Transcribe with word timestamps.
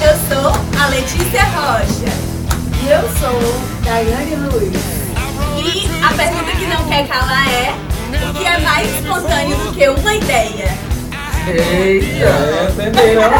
Eu 0.00 0.14
sou 0.28 0.52
a 0.80 0.86
Letícia 0.88 1.42
Rocha. 1.44 2.12
E 2.82 2.88
eu 2.88 3.02
sou 3.18 3.40
Daiane 3.84 4.36
Luiz. 4.36 4.76
E 5.58 6.04
a 6.04 6.14
pergunta 6.14 6.52
que 6.56 6.66
não 6.66 6.84
quer 6.88 7.06
calar 7.08 7.48
é: 7.48 7.74
o 8.28 8.34
que 8.34 8.44
é 8.44 8.58
mais 8.58 8.88
espontâneo 8.94 9.56
do 9.56 9.72
que 9.72 9.88
uma 9.88 10.14
ideia? 10.14 10.68
Eita! 11.46 12.26
É, 12.26 12.70
entenderam, 12.70 13.30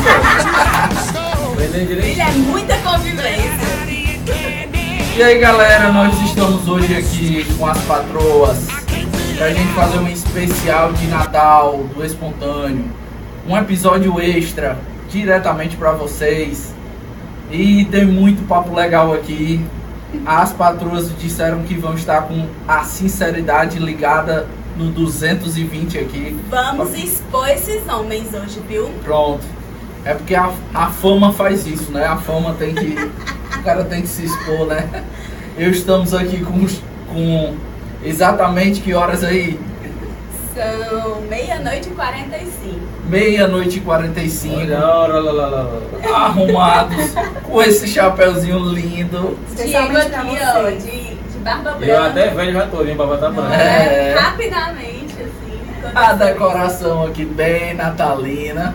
Entendem 1.52 1.80
Ele 1.80 1.86
direitinho. 1.86 2.22
é 2.26 2.30
muita 2.32 2.76
convivência. 2.78 3.68
E 5.16 5.22
aí 5.22 5.38
galera, 5.38 5.92
nós 5.92 6.14
estamos 6.22 6.68
hoje 6.68 6.96
aqui 6.96 7.44
com 7.56 7.66
as 7.66 7.78
patroas 7.82 8.56
pra 9.36 9.50
gente 9.50 9.72
fazer 9.74 9.98
um 9.98 10.08
especial 10.08 10.92
de 10.92 11.06
Natal 11.08 11.84
do 11.94 12.04
Espontâneo. 12.04 12.84
Um 13.48 13.56
episódio 13.56 14.20
extra 14.20 14.78
diretamente 15.08 15.76
pra 15.76 15.92
vocês. 15.92 16.74
E 17.50 17.84
tem 17.86 18.04
muito 18.04 18.46
papo 18.46 18.74
legal 18.74 19.12
aqui. 19.12 19.64
As 20.24 20.52
patroas 20.52 21.10
disseram 21.18 21.62
que 21.62 21.74
vão 21.74 21.94
estar 21.94 22.22
com 22.22 22.46
a 22.66 22.84
sinceridade 22.84 23.78
ligada 23.78 24.46
no 24.76 24.90
220 24.90 25.98
aqui. 25.98 26.36
Vamos 26.48 26.94
expor 26.94 27.48
esses 27.48 27.86
homens 27.88 28.32
hoje, 28.32 28.60
viu? 28.68 28.88
Pronto. 29.02 29.44
É 30.04 30.14
porque 30.14 30.34
a, 30.34 30.50
a 30.72 30.86
fama 30.86 31.32
faz 31.32 31.66
isso, 31.66 31.90
né? 31.90 32.06
A 32.06 32.16
fama 32.16 32.54
tem 32.58 32.74
que. 32.74 32.94
o 33.58 33.62
cara 33.62 33.84
tem 33.84 34.02
que 34.02 34.08
se 34.08 34.24
expor, 34.24 34.66
né? 34.66 35.04
Eu 35.56 35.70
estamos 35.70 36.14
aqui 36.14 36.42
com, 36.44 36.66
com 37.12 37.56
exatamente 38.04 38.80
que 38.80 38.94
horas 38.94 39.24
aí? 39.24 39.58
São 40.58 41.20
meia-noite 41.22 41.88
e 41.88 41.92
45. 41.92 42.80
Meia-noite 43.08 43.78
e 43.78 43.80
45. 43.80 44.56
Olha, 44.56 44.78
olha, 44.84 45.14
olha, 45.14 45.30
olha, 45.30 45.56
olha. 46.02 46.16
Arrumados, 46.16 47.14
com 47.44 47.62
esse 47.62 47.86
chapeuzinho 47.86 48.58
lindo. 48.58 49.38
Pra 49.54 49.62
aqui, 50.02 50.38
ó, 50.42 50.70
de, 50.70 51.14
de 51.14 51.38
barba 51.44 51.76
E 51.80 51.88
eu 51.88 51.96
branca. 51.96 52.06
até 52.08 52.28
velho 52.30 52.52
já 52.54 52.66
tô, 52.66 52.82
hein, 52.84 52.96
babata 52.96 53.30
branca. 53.30 53.54
É. 53.54 54.14
Rapidamente, 54.18 55.14
assim. 55.20 55.92
A 55.94 56.12
decoração 56.14 57.06
aqui 57.06 57.24
bem 57.24 57.74
natalina. 57.74 58.74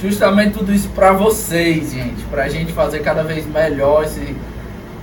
Justamente 0.00 0.54
tudo 0.58 0.72
isso 0.72 0.88
pra 0.88 1.12
vocês, 1.12 1.92
gente. 1.92 2.22
Pra 2.30 2.48
gente 2.48 2.72
fazer 2.72 3.00
cada 3.00 3.22
vez 3.22 3.46
melhor 3.46 4.04
esse 4.04 4.34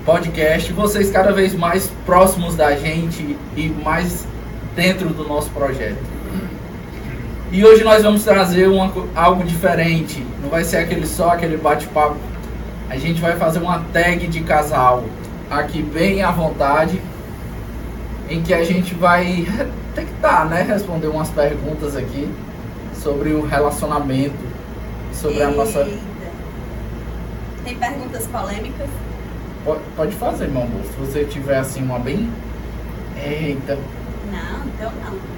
podcast. 0.03 0.73
Vocês 0.73 1.11
cada 1.11 1.31
vez 1.31 1.53
mais 1.53 1.91
próximos 2.07 2.55
da 2.55 2.75
gente 2.75 3.37
e 3.55 3.69
mais 3.83 4.25
dentro 4.75 5.09
do 5.09 5.27
nosso 5.27 5.49
projeto. 5.49 5.97
E 7.51 7.65
hoje 7.65 7.83
nós 7.83 8.01
vamos 8.03 8.23
trazer 8.23 8.67
uma 8.67 8.91
algo 9.15 9.43
diferente. 9.43 10.25
Não 10.41 10.49
vai 10.49 10.63
ser 10.63 10.77
aquele 10.77 11.05
só 11.05 11.31
aquele 11.31 11.57
bate-papo. 11.57 12.15
A 12.89 12.97
gente 12.97 13.19
vai 13.21 13.35
fazer 13.35 13.59
uma 13.59 13.79
tag 13.93 14.25
de 14.27 14.41
casal 14.41 15.03
aqui 15.49 15.81
bem 15.81 16.23
à 16.23 16.31
vontade, 16.31 17.01
em 18.29 18.41
que 18.41 18.53
a 18.53 18.63
gente 18.63 18.93
vai 18.93 19.45
tentar, 19.93 20.45
né, 20.45 20.61
responder 20.61 21.07
umas 21.07 21.29
perguntas 21.29 21.97
aqui 21.97 22.29
sobre 22.95 23.31
o 23.33 23.45
relacionamento, 23.45 24.35
sobre 25.13 25.43
a 25.43 25.49
nossa. 25.51 25.79
Eita. 25.79 25.99
Tem 27.65 27.75
perguntas 27.75 28.25
polêmicas? 28.27 28.87
Po- 29.65 29.77
Pode 29.97 30.15
fazer, 30.15 30.47
meu 30.47 30.61
amor. 30.61 30.81
Se 30.83 30.99
você 31.05 31.25
tiver 31.25 31.57
assim 31.57 31.83
uma 31.83 31.99
bem. 31.99 32.29
Eita. 33.21 33.77
Não, 34.31 34.65
então 34.67 34.91
não. 35.03 35.31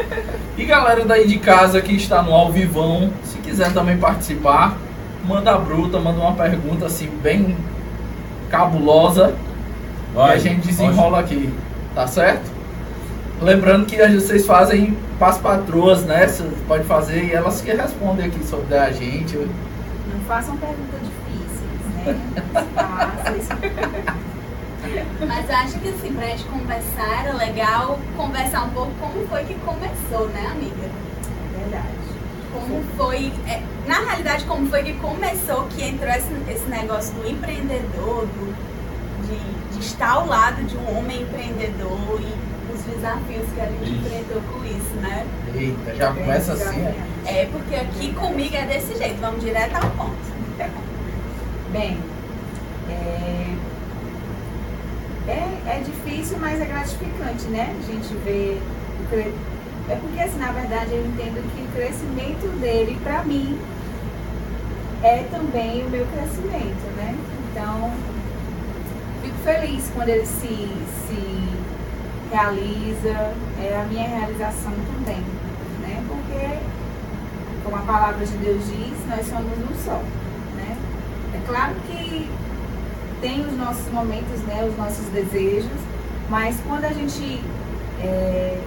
E 0.56 0.64
galera 0.64 1.04
daí 1.04 1.26
de 1.26 1.38
casa 1.38 1.80
que 1.80 1.94
está 1.94 2.22
no 2.22 2.32
ao 2.34 2.52
vivão, 2.52 3.10
se 3.24 3.38
quiser 3.38 3.72
também 3.72 3.96
participar, 3.96 4.76
manda 5.24 5.52
a 5.52 5.58
bruta, 5.58 5.98
manda 5.98 6.20
uma 6.20 6.34
pergunta 6.34 6.86
assim 6.86 7.08
bem 7.22 7.56
cabulosa 8.50 9.34
e 10.12 10.14
Vai, 10.14 10.34
a 10.34 10.38
gente 10.38 10.66
desenrola 10.66 11.20
aqui, 11.20 11.52
tá 11.94 12.06
certo? 12.06 12.50
Lembrando 13.40 13.86
que 13.86 13.96
vocês 13.96 14.44
fazem 14.44 14.96
para 15.18 15.28
as 15.28 15.38
patroas, 15.38 16.02
né? 16.04 16.26
Você 16.26 16.44
pode 16.68 16.84
fazer 16.84 17.24
e 17.24 17.32
elas 17.32 17.60
que 17.62 17.72
respondem 17.72 18.26
aqui 18.26 18.44
sobre 18.44 18.76
a 18.76 18.90
gente. 18.90 19.36
Não 19.36 20.20
façam 20.26 20.56
perguntas 20.56 21.00
difíceis, 21.00 22.04
né? 22.04 22.20
Fáceis. 22.74 23.48
Mas 25.26 25.48
eu 25.48 25.56
acho 25.56 25.78
que 25.78 25.88
assim, 25.88 26.12
pra 26.14 26.26
gente 26.26 26.44
conversar, 26.44 27.24
era 27.24 27.36
legal 27.36 27.98
conversar 28.16 28.64
um 28.64 28.70
pouco 28.70 28.92
como 29.00 29.26
foi 29.28 29.44
que 29.44 29.54
começou, 29.54 30.28
né, 30.28 30.46
amiga? 30.50 30.90
Verdade. 31.56 31.88
Como 32.52 32.82
foi, 32.96 33.32
é, 33.48 33.62
na 33.86 34.00
realidade, 34.00 34.44
como 34.44 34.68
foi 34.68 34.82
que 34.82 34.94
começou, 34.94 35.64
que 35.66 35.84
entrou 35.84 36.10
esse, 36.10 36.32
esse 36.50 36.68
negócio 36.68 37.14
do 37.14 37.28
empreendedor, 37.28 38.26
do, 38.26 38.54
de, 39.26 39.74
de 39.76 39.86
estar 39.86 40.12
ao 40.12 40.26
lado 40.26 40.62
de 40.64 40.76
um 40.76 40.98
homem 40.98 41.22
empreendedor 41.22 42.20
e 42.20 42.72
os 42.72 42.82
desafios 42.82 43.46
que 43.54 43.60
a 43.60 43.66
gente 43.66 43.84
Isso. 43.84 44.06
enfrentou 44.06 44.42
com 44.52 44.64
isso, 44.64 44.94
né? 45.00 45.26
Eita, 45.54 45.94
já 45.94 46.12
começa 46.12 46.52
assim, 46.54 46.80
é? 46.80 46.94
É 47.26 47.48
porque 47.52 47.76
aqui 47.76 48.12
comigo 48.14 48.56
é 48.56 48.66
desse 48.66 48.96
jeito, 48.96 49.20
vamos 49.20 49.40
direto 49.40 49.76
ao 49.76 49.90
ponto. 49.90 50.30
Bem, 51.70 51.98
é, 52.88 53.54
é, 55.26 55.76
é 55.76 55.82
difícil, 55.84 56.38
mas 56.38 56.60
é 56.60 56.64
gratificante, 56.64 57.46
né? 57.48 57.74
A 57.78 57.92
gente 57.92 58.14
vê. 58.24 58.58
É 59.88 59.96
porque, 59.96 60.20
assim, 60.20 60.38
na 60.38 60.52
verdade, 60.52 60.92
eu 60.92 61.04
entendo 61.04 61.42
que 61.54 61.62
o 61.62 61.72
crescimento 61.72 62.60
dele, 62.60 62.98
pra 63.02 63.24
mim, 63.24 63.58
é 65.02 65.24
também 65.30 65.84
o 65.84 65.90
meu 65.90 66.06
crescimento, 66.06 66.96
né? 66.96 67.16
Então, 67.50 67.92
fico 69.22 69.36
feliz 69.38 69.90
quando 69.94 70.08
ele 70.10 70.26
se, 70.26 70.46
se 70.46 71.48
realiza, 72.30 73.34
é 73.60 73.80
a 73.82 73.84
minha 73.88 74.08
realização 74.08 74.72
também, 74.94 75.20
né? 75.80 76.04
Porque, 76.06 76.58
como 77.64 77.76
a 77.76 77.80
palavra 77.80 78.24
de 78.24 78.36
Deus 78.36 78.64
diz, 78.66 78.96
nós 79.08 79.26
somos 79.26 79.58
um 79.58 79.84
só, 79.84 80.00
né? 80.54 80.76
É 81.34 81.40
claro 81.46 81.74
que 81.88 82.30
tem 83.20 83.46
os 83.46 83.56
nossos 83.56 83.90
momentos, 83.92 84.40
né, 84.42 84.64
os 84.64 84.76
nossos 84.76 85.06
desejos, 85.06 85.70
mas 86.28 86.56
quando 86.66 86.84
a 86.84 86.92
gente 86.92 87.42
é, 88.02 88.58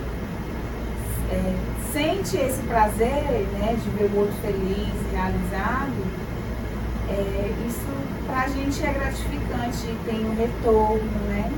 é, 1.31 1.55
sente 1.91 2.37
esse 2.37 2.61
prazer, 2.63 3.47
né, 3.53 3.75
de 3.81 3.89
ver 3.91 4.11
o 4.13 4.19
outro 4.19 4.35
feliz, 4.41 4.93
realizado, 5.11 5.93
é, 7.09 7.51
isso 7.67 8.03
pra 8.27 8.47
gente 8.47 8.83
é 8.83 8.93
gratificante, 8.93 9.97
tem 10.05 10.25
um 10.25 10.35
retorno, 10.35 11.19
né? 11.27 11.51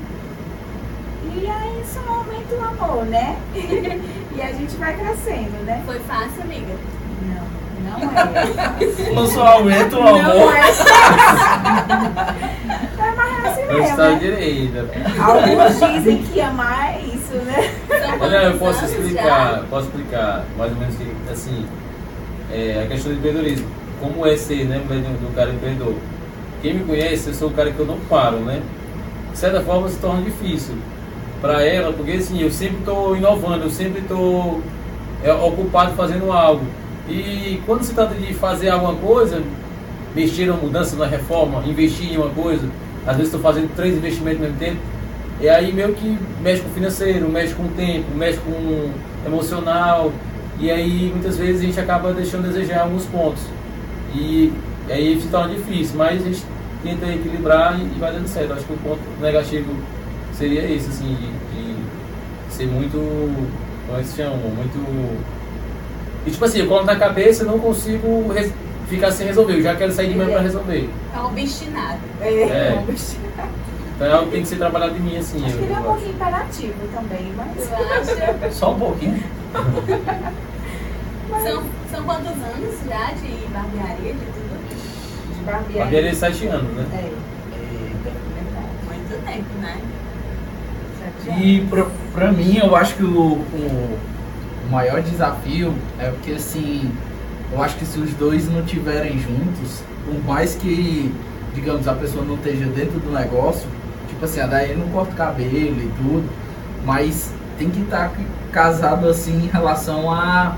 E 1.34 1.46
aí 1.46 1.82
isso 1.82 1.98
aumenta 2.06 2.54
o 2.54 2.64
amor, 2.64 3.04
né? 3.06 3.36
e 3.54 4.42
a 4.42 4.52
gente 4.52 4.76
vai 4.76 4.96
crescendo, 4.96 5.64
né? 5.64 5.82
Foi 5.84 5.98
fácil, 6.00 6.42
amiga? 6.42 6.74
Não, 7.22 7.46
não 7.80 7.98
é. 8.10 9.12
Não 9.14 9.26
só 9.26 9.46
aumenta 9.46 9.96
o 9.96 10.02
Não 10.02 10.16
amor. 10.16 10.54
é 10.56 10.62
fácil. 10.72 10.86
É 12.98 13.14
mais 13.14 13.44
assim 13.46 13.66
mesmo, 13.66 13.96
né? 13.96 14.18
direita. 14.20 14.88
Alguns 15.20 15.92
dizem 15.92 16.22
que 16.22 16.40
amar 16.40 16.94
é 16.94 17.00
isso, 17.02 17.34
né? 17.44 17.74
Olha, 18.20 18.36
eu 18.36 18.58
posso 18.58 18.84
explicar, 18.84 19.64
posso 19.70 19.86
explicar 19.86 20.44
mais 20.56 20.72
ou 20.72 20.78
menos 20.78 20.94
que, 20.96 21.06
assim, 21.30 21.66
é, 22.52 22.82
a 22.84 22.86
questão 22.86 23.12
do 23.12 23.18
empreendedorismo. 23.18 23.66
Como 24.00 24.26
é 24.26 24.36
ser, 24.36 24.64
né, 24.66 24.78
do 24.78 25.34
cara 25.34 25.50
empreendedor? 25.50 25.94
Quem 26.60 26.74
me 26.74 26.84
conhece, 26.84 27.28
eu 27.28 27.34
sou 27.34 27.48
o 27.48 27.52
cara 27.52 27.70
que 27.70 27.78
eu 27.78 27.86
não 27.86 27.98
paro, 28.00 28.38
né? 28.38 28.60
De 29.32 29.38
certa 29.38 29.60
forma 29.62 29.88
se 29.88 29.98
torna 29.98 30.22
difícil 30.22 30.74
para 31.40 31.62
ela, 31.64 31.92
porque 31.92 32.12
assim, 32.12 32.40
eu 32.40 32.50
sempre 32.50 32.78
estou 32.78 33.16
inovando, 33.16 33.64
eu 33.64 33.70
sempre 33.70 34.00
estou 34.00 34.60
é, 35.22 35.32
ocupado 35.32 35.94
fazendo 35.94 36.32
algo. 36.32 36.64
E 37.08 37.60
quando 37.64 37.82
se 37.82 37.94
trata 37.94 38.14
de 38.14 38.34
fazer 38.34 38.68
alguma 38.68 38.94
coisa, 38.94 39.42
mexer 40.14 40.50
uma 40.50 40.60
mudança, 40.60 40.96
uma 40.96 41.06
reforma, 41.06 41.62
investir 41.66 42.12
em 42.12 42.16
uma 42.16 42.30
coisa, 42.30 42.68
às 43.06 43.16
vezes 43.16 43.32
estou 43.32 43.40
fazendo 43.40 43.74
três 43.76 43.96
investimentos 43.96 44.40
ao 44.40 44.46
mesmo 44.46 44.58
tempo, 44.58 44.80
e 45.40 45.48
aí 45.48 45.72
meio 45.72 45.92
que 45.92 46.18
mexe 46.42 46.62
com 46.62 46.68
o 46.68 46.72
financeiro, 46.72 47.28
mexe 47.28 47.54
com 47.54 47.64
o 47.64 47.68
tempo, 47.68 48.06
mexe 48.14 48.38
com 48.38 48.50
o 48.50 48.92
emocional, 49.24 50.10
e 50.58 50.70
aí 50.70 51.10
muitas 51.12 51.36
vezes 51.36 51.60
a 51.60 51.64
gente 51.64 51.78
acaba 51.78 52.12
deixando 52.12 52.46
a 52.46 52.48
desejar 52.48 52.82
alguns 52.82 53.04
pontos. 53.04 53.42
E 54.14 54.52
aí 54.88 55.20
se 55.20 55.28
torna 55.28 55.54
difícil, 55.54 55.96
mas 55.96 56.22
a 56.22 56.24
gente 56.24 56.42
tenta 56.82 57.06
equilibrar 57.06 57.78
e 57.78 57.98
vai 57.98 58.12
dando 58.12 58.26
certo. 58.26 58.54
Acho 58.54 58.64
que 58.64 58.72
o 58.72 58.78
ponto 58.78 59.00
negativo 59.20 59.74
seria 60.32 60.62
esse, 60.64 60.88
assim, 60.88 61.14
de, 61.14 61.26
de 61.56 62.54
ser 62.54 62.66
muito, 62.66 62.96
como 63.86 63.98
é 63.98 64.02
que 64.02 64.08
se 64.08 64.16
chama? 64.16 64.36
Muito. 64.36 65.35
E 66.26 66.30
tipo 66.30 66.44
assim, 66.44 66.58
eu 66.58 66.66
coloco 66.66 66.86
na 66.86 66.96
cabeça 66.96 67.44
e 67.44 67.46
não 67.46 67.58
consigo 67.58 68.28
res- 68.32 68.52
ficar 68.88 69.10
sem 69.12 69.26
resolver, 69.26 69.54
eu 69.54 69.62
já 69.62 69.74
quero 69.76 69.92
sair 69.92 70.08
de 70.08 70.14
manhã 70.16 70.30
pra 70.32 70.40
resolver. 70.40 70.90
É 71.14 71.18
um 71.20 71.26
obstinado. 71.26 72.00
É, 72.20 72.26
É. 72.42 72.78
um 72.80 72.84
bichinho. 72.84 73.26
Então 73.94 74.06
é 74.06 74.12
algo 74.12 74.26
que 74.26 74.32
tem 74.32 74.42
que 74.42 74.48
ser 74.48 74.56
trabalhado 74.56 74.96
em 74.96 75.00
mim, 75.00 75.16
assim. 75.16 75.44
Acho 75.46 75.56
que 75.56 75.62
ele 75.64 75.72
é 75.72 75.76
eu 75.76 75.76
um 75.76 75.78
acho. 75.78 75.88
pouquinho 75.88 76.10
imperativo 76.12 76.74
também, 76.94 77.32
mas. 77.36 77.68
Tu 77.68 77.74
acha? 77.74 78.50
Só 78.50 78.72
um 78.74 78.78
pouquinho. 78.78 79.22
São, 81.42 81.62
são 81.90 82.04
quantos 82.04 82.26
anos 82.32 82.74
já 82.88 83.10
de 83.12 83.46
barbearia, 83.52 84.12
de 84.14 84.18
tudo? 84.20 85.36
De 85.38 85.44
barbearia. 85.44 85.82
Barbearia 85.82 86.10
de 86.10 86.16
7 86.16 86.46
anos, 86.46 86.72
né? 86.74 86.86
É, 86.92 87.10
verdade. 88.34 88.66
Muito 88.86 89.24
tempo, 89.26 89.58
né? 89.60 89.78
Sete 91.24 91.40
E 91.40 91.58
anos. 91.58 91.70
pra, 91.70 91.86
pra 92.14 92.32
mim, 92.32 92.58
eu 92.58 92.74
acho 92.76 92.94
que 92.94 93.02
o, 93.02 93.08
o, 93.32 93.98
o 94.66 94.72
maior 94.72 95.00
desafio 95.00 95.74
é 95.98 96.10
porque, 96.10 96.32
assim, 96.32 96.90
eu 97.52 97.62
acho 97.62 97.76
que 97.76 97.86
se 97.86 97.98
os 97.98 98.12
dois 98.14 98.50
não 98.50 98.60
estiverem 98.60 99.18
juntos, 99.18 99.82
por 100.04 100.24
mais 100.24 100.54
que, 100.54 101.12
digamos, 101.54 101.86
a 101.86 101.94
pessoa 101.94 102.24
não 102.24 102.34
esteja 102.34 102.66
dentro 102.66 102.98
do 102.98 103.10
negócio, 103.12 103.68
tipo 104.08 104.24
assim, 104.24 104.40
a 104.40 104.46
daí 104.46 104.76
não 104.76 104.88
corta 104.88 105.12
cabelo 105.12 105.80
e 105.80 105.90
tudo, 105.96 106.28
mas 106.84 107.32
tem 107.58 107.70
que 107.70 107.80
estar 107.80 108.12
casado, 108.52 109.08
assim, 109.08 109.44
em 109.44 109.48
relação 109.48 110.10
a... 110.10 110.56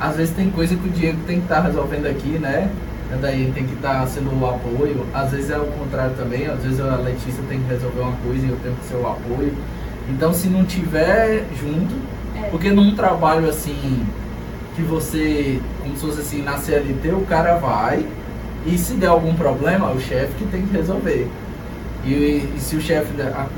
Às 0.00 0.16
vezes 0.16 0.34
tem 0.34 0.50
coisa 0.50 0.74
que 0.74 0.88
o 0.88 0.90
Diego 0.90 1.18
tem 1.26 1.36
que 1.36 1.42
estar 1.42 1.60
resolvendo 1.60 2.06
aqui, 2.06 2.38
né? 2.38 2.70
A 3.12 3.16
daí 3.16 3.52
tem 3.54 3.66
que 3.66 3.74
estar 3.74 4.06
sendo 4.06 4.30
o 4.40 4.46
apoio. 4.48 5.04
Às 5.12 5.32
vezes 5.32 5.50
é 5.50 5.58
o 5.58 5.66
contrário 5.66 6.14
também. 6.16 6.46
Às 6.46 6.62
vezes 6.62 6.80
a 6.80 6.96
Letícia 6.96 7.42
tem 7.50 7.60
que 7.60 7.68
resolver 7.68 8.00
uma 8.00 8.16
coisa 8.24 8.46
e 8.46 8.48
eu 8.48 8.56
tenho 8.62 8.74
que 8.76 8.86
ser 8.86 8.94
o 8.94 9.06
apoio. 9.06 9.52
Então, 10.08 10.32
se 10.32 10.48
não 10.48 10.64
tiver 10.64 11.44
junto. 11.60 11.94
Porque 12.50 12.70
num 12.70 12.94
trabalho 12.94 13.48
assim, 13.48 14.06
que 14.76 14.82
você, 14.82 15.60
como 15.82 15.94
se 15.94 16.00
fosse 16.00 16.20
assim, 16.20 16.42
na 16.42 16.56
CLT, 16.56 17.08
o 17.10 17.26
cara 17.26 17.56
vai 17.56 18.06
e 18.66 18.76
se 18.76 18.94
der 18.94 19.08
algum 19.08 19.34
problema, 19.34 19.90
é 19.90 19.94
o 19.94 20.00
chefe 20.00 20.34
que 20.38 20.44
tem 20.46 20.66
que 20.66 20.76
resolver. 20.76 21.28
E, 22.04 22.12
e 22.56 22.56
se 22.58 22.76
o 22.76 22.80
chefe 22.80 23.08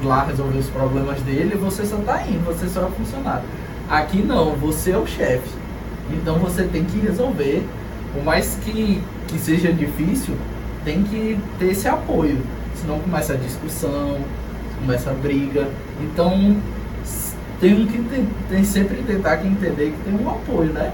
lá 0.03 0.25
resolver 0.25 0.59
os 0.59 0.69
problemas 0.69 1.21
dele, 1.23 1.57
você 1.57 1.85
só 1.85 1.97
tá 1.99 2.23
indo, 2.27 2.45
você 2.45 2.69
só 2.69 2.87
é 2.87 2.91
funcionário. 2.91 3.45
Aqui 3.89 4.23
não, 4.23 4.57
você 4.57 4.93
é 4.93 4.99
o 4.99 5.07
chefe. 5.07 5.49
Então 6.11 6.39
você 6.39 6.65
tem 6.65 6.85
que 6.85 6.99
resolver. 6.99 7.63
Por 8.13 8.25
mais 8.25 8.59
que, 8.65 9.01
que 9.29 9.39
seja 9.39 9.73
difícil, 9.73 10.35
tem 10.85 11.03
que 11.03 11.39
ter 11.59 11.71
esse 11.71 11.89
apoio. 11.89 12.39
Senão 12.75 12.99
começa 12.99 13.35
a 13.35 13.37
discussão, 13.37 14.19
começa 14.81 15.11
a 15.11 15.15
briga. 15.15 15.69
Então 16.01 16.57
tem 17.63 17.87
que 17.87 17.99
ter, 18.03 18.27
tem 18.49 18.65
sempre 18.65 18.97
tentar 19.05 19.37
que 19.37 19.47
entender 19.47 19.93
que 19.93 20.03
tem 20.03 20.15
um 20.15 20.29
apoio, 20.29 20.73
né? 20.73 20.93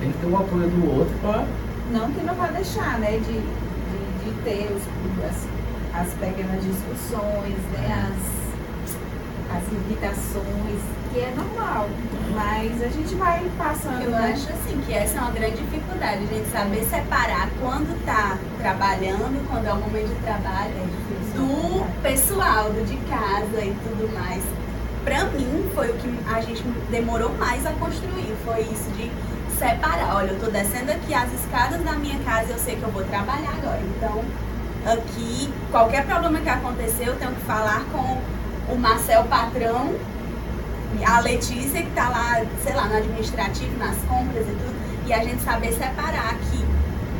Tem 0.00 0.12
que 0.12 0.18
ter 0.18 0.26
o 0.26 0.36
apoio 0.36 0.68
do 0.68 0.98
outro 0.98 1.14
para 1.22 1.46
Não 1.90 2.10
que 2.12 2.20
não 2.26 2.34
vai 2.34 2.52
deixar, 2.52 2.98
né, 2.98 3.12
de, 3.12 3.32
de, 3.32 4.24
de 4.24 4.42
ter 4.44 4.70
os, 4.70 4.82
as, 5.24 6.02
as 6.06 6.12
pequenas 6.14 6.62
discussões, 6.62 7.56
né, 7.72 8.10
as, 8.12 9.56
as 9.56 9.72
irritações, 9.72 10.80
que 11.10 11.20
é 11.20 11.32
normal. 11.34 11.88
Mas 12.34 12.82
a 12.82 12.88
gente 12.88 13.14
vai 13.14 13.42
passando, 13.56 14.02
Eu 14.02 14.10
né? 14.10 14.32
acho 14.34 14.50
assim 14.52 14.78
que 14.84 14.92
essa 14.92 15.16
é 15.16 15.20
uma 15.22 15.30
grande 15.30 15.56
dificuldade, 15.56 16.24
a 16.24 16.34
gente 16.34 16.50
saber 16.50 16.84
separar 16.84 17.48
quando 17.62 18.04
tá 18.04 18.36
trabalhando, 18.60 19.48
quando 19.48 19.66
é 19.66 19.72
o 19.72 19.76
momento 19.76 20.08
de 20.08 20.22
trabalho, 20.22 20.72
É 20.76 20.84
difícil. 20.84 21.40
do 21.40 22.02
pessoal, 22.02 22.64
do 22.72 22.84
de 22.84 22.96
casa 23.08 23.64
e 23.64 23.74
tudo 23.84 24.12
mais. 24.12 24.42
Pra 25.04 25.24
mim 25.24 25.70
foi 25.74 25.90
o 25.90 25.94
que 25.94 26.18
a 26.32 26.40
gente 26.40 26.62
demorou 26.90 27.30
mais 27.34 27.64
a 27.66 27.70
construir, 27.72 28.34
foi 28.44 28.60
isso 28.62 28.90
de 28.96 29.10
separar. 29.58 30.16
Olha, 30.16 30.30
eu 30.30 30.40
tô 30.40 30.50
descendo 30.50 30.90
aqui 30.90 31.12
as 31.12 31.30
escadas 31.32 31.82
da 31.82 31.92
minha 31.92 32.18
casa, 32.20 32.52
eu 32.52 32.58
sei 32.58 32.76
que 32.76 32.82
eu 32.82 32.90
vou 32.90 33.04
trabalhar 33.04 33.52
agora. 33.58 33.80
Então, 33.96 34.24
aqui, 34.90 35.52
qualquer 35.70 36.06
problema 36.06 36.40
que 36.40 36.48
acontecer, 36.48 37.08
eu 37.08 37.16
tenho 37.16 37.32
que 37.32 37.42
falar 37.42 37.84
com 37.92 38.18
o 38.72 38.78
Marcel 38.78 39.24
patrão, 39.24 39.94
a 41.06 41.20
Letícia 41.20 41.82
que 41.82 41.90
tá 41.90 42.08
lá, 42.08 42.42
sei 42.62 42.74
lá, 42.74 42.86
no 42.86 42.96
administrativo, 42.96 43.76
nas 43.78 43.96
compras 44.08 44.46
e 44.46 44.50
tudo, 44.50 44.74
e 45.06 45.12
a 45.12 45.18
gente 45.22 45.42
saber 45.42 45.72
separar 45.72 46.34
que 46.50 46.64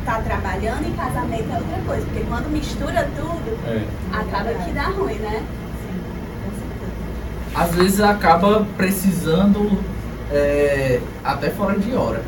tá 0.05 0.21
trabalhando 0.21 0.87
e 0.87 0.91
casamento 0.95 1.51
é 1.51 1.57
outra 1.57 1.81
coisa, 1.85 2.05
porque 2.05 2.23
quando 2.27 2.49
mistura 2.49 3.07
tudo, 3.15 3.59
É. 3.67 3.85
acaba 4.17 4.53
que 4.63 4.71
dá 4.71 4.83
ruim, 4.85 5.15
né? 5.15 5.43
Às 7.55 7.73
vezes 7.73 8.01
acaba 8.01 8.65
precisando 8.75 9.79
é, 10.29 10.99
até 11.23 11.49
fora 11.49 11.79
de 11.79 11.95
hora. 11.95 12.21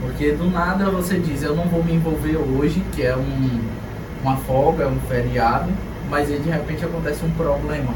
Porque 0.00 0.32
do 0.32 0.50
nada 0.50 0.90
você 0.90 1.18
diz, 1.18 1.42
eu 1.42 1.54
não 1.54 1.64
vou 1.64 1.84
me 1.84 1.94
envolver 1.94 2.36
hoje, 2.36 2.82
que 2.92 3.02
é 3.02 3.14
um, 3.14 3.60
uma 4.22 4.36
folga, 4.38 4.84
é 4.84 4.86
um 4.86 4.98
feriado, 5.08 5.68
mas 6.08 6.30
aí 6.30 6.38
de 6.38 6.48
repente 6.48 6.84
acontece 6.84 7.24
um 7.24 7.30
problema. 7.32 7.92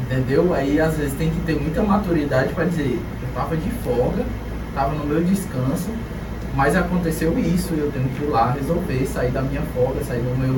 Entendeu? 0.00 0.52
Aí 0.52 0.80
às 0.80 0.96
vezes 0.96 1.14
tem 1.14 1.30
que 1.30 1.40
ter 1.42 1.60
muita 1.60 1.82
maturidade 1.82 2.52
para 2.52 2.64
dizer, 2.64 2.98
eu 3.22 3.28
tava 3.34 3.56
de 3.56 3.70
folga, 3.84 4.24
tava 4.74 4.94
no 4.94 5.06
meu 5.06 5.22
descanso, 5.22 5.90
mas 6.54 6.74
aconteceu 6.74 7.38
isso, 7.38 7.72
eu 7.74 7.90
tenho 7.92 8.08
que 8.08 8.24
ir 8.24 8.28
lá 8.28 8.50
resolver, 8.50 9.06
sair 9.06 9.30
da 9.30 9.42
minha 9.42 9.62
folga, 9.74 10.02
sair 10.02 10.20
do 10.20 10.36
meu 10.38 10.54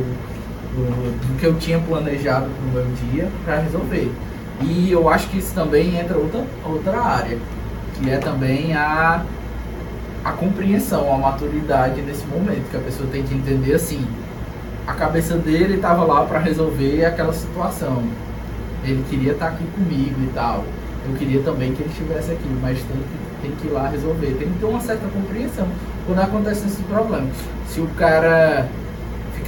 do, 0.74 1.20
do 1.26 1.38
que 1.38 1.44
eu 1.44 1.58
tinha 1.58 1.78
planejado 1.78 2.46
pro 2.46 2.82
meu 2.82 2.86
dia 3.10 3.28
para 3.44 3.58
resolver. 3.58 4.10
E 4.60 4.90
eu 4.90 5.08
acho 5.08 5.28
que 5.28 5.38
isso 5.38 5.54
também 5.54 5.98
entra 5.98 6.18
outra, 6.18 6.44
outra 6.66 7.00
área, 7.00 7.38
que 7.94 8.10
é 8.10 8.18
também 8.18 8.74
a, 8.74 9.24
a 10.24 10.32
compreensão, 10.32 11.12
a 11.14 11.18
maturidade 11.18 12.00
nesse 12.02 12.26
momento, 12.26 12.68
que 12.70 12.76
a 12.76 12.80
pessoa 12.80 13.08
tem 13.10 13.22
que 13.22 13.34
entender 13.34 13.74
assim, 13.74 14.04
a 14.86 14.94
cabeça 14.94 15.36
dele 15.36 15.76
estava 15.76 16.04
lá 16.04 16.24
para 16.24 16.38
resolver 16.38 17.04
aquela 17.04 17.32
situação. 17.32 18.02
Ele 18.82 19.04
queria 19.08 19.32
estar 19.32 19.48
aqui 19.48 19.64
comigo 19.74 20.16
e 20.22 20.30
tal. 20.34 20.64
Eu 21.06 21.14
queria 21.16 21.42
também 21.42 21.72
que 21.72 21.82
ele 21.82 21.90
estivesse 21.90 22.32
aqui, 22.32 22.48
mas 22.60 22.78
tem 22.78 22.96
que, 22.96 23.42
tem 23.42 23.50
que 23.52 23.66
ir 23.68 23.70
lá 23.70 23.88
resolver. 23.88 24.34
Tem 24.38 24.48
que 24.48 24.58
ter 24.58 24.64
uma 24.64 24.80
certa 24.80 25.06
compreensão 25.08 25.68
quando 26.06 26.20
acontece 26.20 26.66
esse 26.66 26.82
problema. 26.82 27.26
Se 27.68 27.80
o 27.80 27.86
cara 27.88 28.66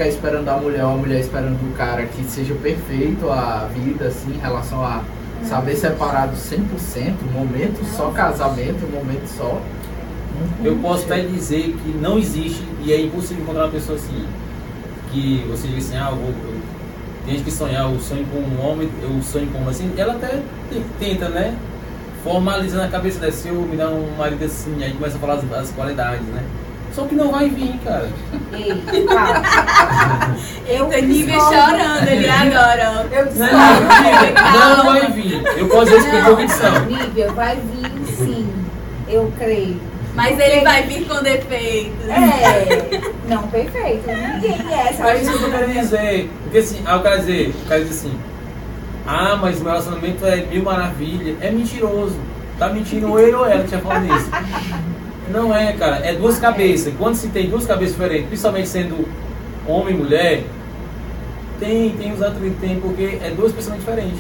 ficar 0.01 0.09
esperando 0.09 0.49
a 0.49 0.57
mulher 0.57 0.85
ou 0.85 0.93
a 0.93 0.97
mulher 0.97 1.21
esperando 1.21 1.57
o 1.63 1.73
cara 1.77 2.07
que 2.07 2.25
seja 2.25 2.55
perfeito 2.55 3.31
a 3.31 3.69
vida, 3.75 4.07
assim, 4.07 4.35
em 4.35 4.39
relação 4.39 4.83
a 4.83 5.03
saber 5.45 5.77
separar 5.77 6.27
do 6.29 6.37
100%, 6.37 7.15
um 7.29 7.33
momento 7.33 7.85
só 7.97 8.11
casamento, 8.11 8.87
um 8.87 8.97
momento 8.97 9.27
só. 9.27 9.61
Eu 10.65 10.77
posso 10.77 11.05
até 11.05 11.21
dizer 11.21 11.77
que 11.83 11.91
não 12.01 12.19
existe 12.19 12.65
e 12.83 12.93
é 12.95 13.01
impossível 13.03 13.43
encontrar 13.43 13.65
uma 13.65 13.73
pessoa 13.73 13.99
assim. 13.99 14.27
Que 15.13 15.45
você 15.51 15.69
diz 15.69 15.89
assim, 15.89 15.99
ah, 15.99 16.09
eu 16.13 16.17
vou, 16.17 16.29
eu, 16.29 16.61
tem 17.27 17.35
gente 17.35 17.45
que 17.45 17.51
sonhar, 17.51 17.91
eu 17.93 18.01
sonho 18.01 18.25
com 18.27 18.39
um 18.39 18.67
homem, 18.67 18.89
eu 19.03 19.21
sonho 19.23 19.49
com 19.49 19.59
uma 19.59 19.71
assim, 19.71 19.93
ela 19.99 20.15
até 20.15 20.41
te- 20.71 20.83
tenta, 20.99 21.29
né? 21.29 21.55
Formaliza 22.25 22.79
na 22.79 22.89
cabeça 22.89 23.19
dela, 23.19 23.33
se 23.33 23.49
eu 23.49 23.55
me 23.55 23.77
dar 23.77 23.89
um 23.91 24.17
marido 24.17 24.43
assim, 24.45 24.83
aí 24.83 24.93
começa 24.95 25.17
a 25.17 25.21
falar 25.21 25.35
as, 25.35 25.53
as 25.53 25.71
qualidades, 25.73 26.27
né? 26.29 26.43
Só 26.93 27.05
que 27.05 27.15
não 27.15 27.31
vai 27.31 27.49
vir, 27.49 27.79
cara. 27.85 28.09
Ei, 28.53 28.83
calma. 29.07 30.37
Eu 30.67 30.87
Tem 30.91 31.07
nível 31.07 31.41
chorando 31.41 32.09
ali 32.09 32.29
agora. 32.29 33.07
Eu 33.13 33.27
Não, 33.27 34.61
não, 34.61 34.77
não 34.77 34.85
vai 34.87 35.11
vir. 35.13 35.43
Eu 35.57 35.69
posso 35.69 35.91
dizer 35.91 36.11
com 36.11 36.31
convicção. 36.31 36.87
Nível, 36.87 37.33
vai 37.35 37.57
vir 37.57 38.17
sim. 38.17 38.49
Eu 39.09 39.33
creio. 39.39 39.81
Mas 40.15 40.39
ele 40.39 40.63
vai 40.63 40.83
vir 40.83 41.07
com 41.07 41.23
defeitos. 41.23 42.09
É. 42.09 43.01
Não, 43.29 43.43
perfeito. 43.45 44.09
Ninguém 44.09 44.59
é 44.73 44.89
essa. 44.89 45.09
É 45.09 45.23
isso 45.23 45.39
que 45.39 45.45
eu 45.45 45.51
quero 45.51 45.73
dizer. 45.73 46.31
Porque 46.43 46.59
assim, 46.59 46.83
aí 46.85 46.99
o 46.99 47.03
cara 47.03 47.19
dizer, 47.19 47.55
o 47.65 47.69
cara 47.69 47.85
diz 47.85 47.91
assim, 47.91 48.19
ah, 49.07 49.39
mas 49.41 49.61
o 49.61 49.63
meu 49.63 49.73
relacionamento 49.73 50.27
é 50.27 50.37
mil 50.47 50.65
maravilha. 50.65 51.37
É 51.41 51.51
mentiroso. 51.51 52.19
Tá 52.59 52.69
mentindo 52.69 53.09
ou 53.09 53.19
ele 53.21 53.35
ou 53.35 53.47
ela 53.47 53.63
que 53.63 53.69
tinha 53.69 53.81
falado 53.81 54.05
isso. 54.05 54.31
Não 55.31 55.55
é, 55.55 55.73
cara, 55.75 55.97
é 56.05 56.15
duas 56.15 56.39
cabeças. 56.39 56.93
Quando 56.99 57.15
se 57.15 57.29
tem 57.29 57.49
duas 57.49 57.67
cabeças 57.67 57.95
diferentes, 57.95 58.27
principalmente 58.29 58.69
sendo 58.69 59.09
homem 59.67 59.95
e 59.95 59.99
mulher, 59.99 60.43
tem, 61.59 61.91
tem 61.91 62.13
os 62.13 62.23
atritos, 62.23 62.59
tem, 62.61 62.81
porque 62.81 63.19
é 63.23 63.31
duas 63.37 63.53
pessoas 63.53 63.77
diferentes. 63.79 64.19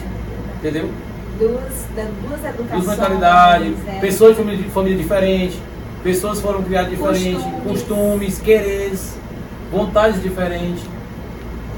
Entendeu? 0.58 0.90
Duas, 1.38 1.62
da- 1.96 2.06
duas 2.28 2.44
educações. 2.44 2.84
Duas 2.84 2.86
mentalidades, 2.98 3.78
né? 3.78 3.98
pessoas 4.00 4.36
de 4.36 4.42
família, 4.42 4.62
de 4.62 4.70
família 4.70 4.98
diferente, 4.98 5.58
pessoas 6.04 6.40
foram 6.40 6.62
criadas 6.62 6.90
diferentes, 6.90 7.42
Costumes. 7.42 7.62
costumes, 7.66 8.38
quereres, 8.40 9.14
vontades 9.72 10.22
diferentes, 10.22 10.82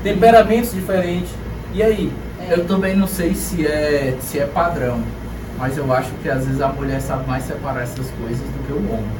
temperamentos 0.03 0.73
diferentes. 0.73 1.31
E 1.75 1.83
aí? 1.83 2.13
É. 2.49 2.55
Eu 2.55 2.65
também 2.67 2.97
não 2.97 3.07
sei 3.07 3.35
se 3.35 3.65
é, 3.67 4.17
se 4.21 4.39
é 4.41 4.47
padrão, 4.47 5.01
mas 5.59 5.77
eu 5.77 5.93
acho 5.93 6.11
que 6.23 6.29
às 6.29 6.45
vezes 6.47 6.61
a 6.61 6.69
mulher 6.69 7.01
sabe 7.01 7.27
mais 7.29 7.45
separar 7.45 7.83
essas 7.83 8.11
coisas 8.11 8.39
do 8.41 8.67
que 8.67 8.73
o 8.73 8.93
homem. 8.93 9.11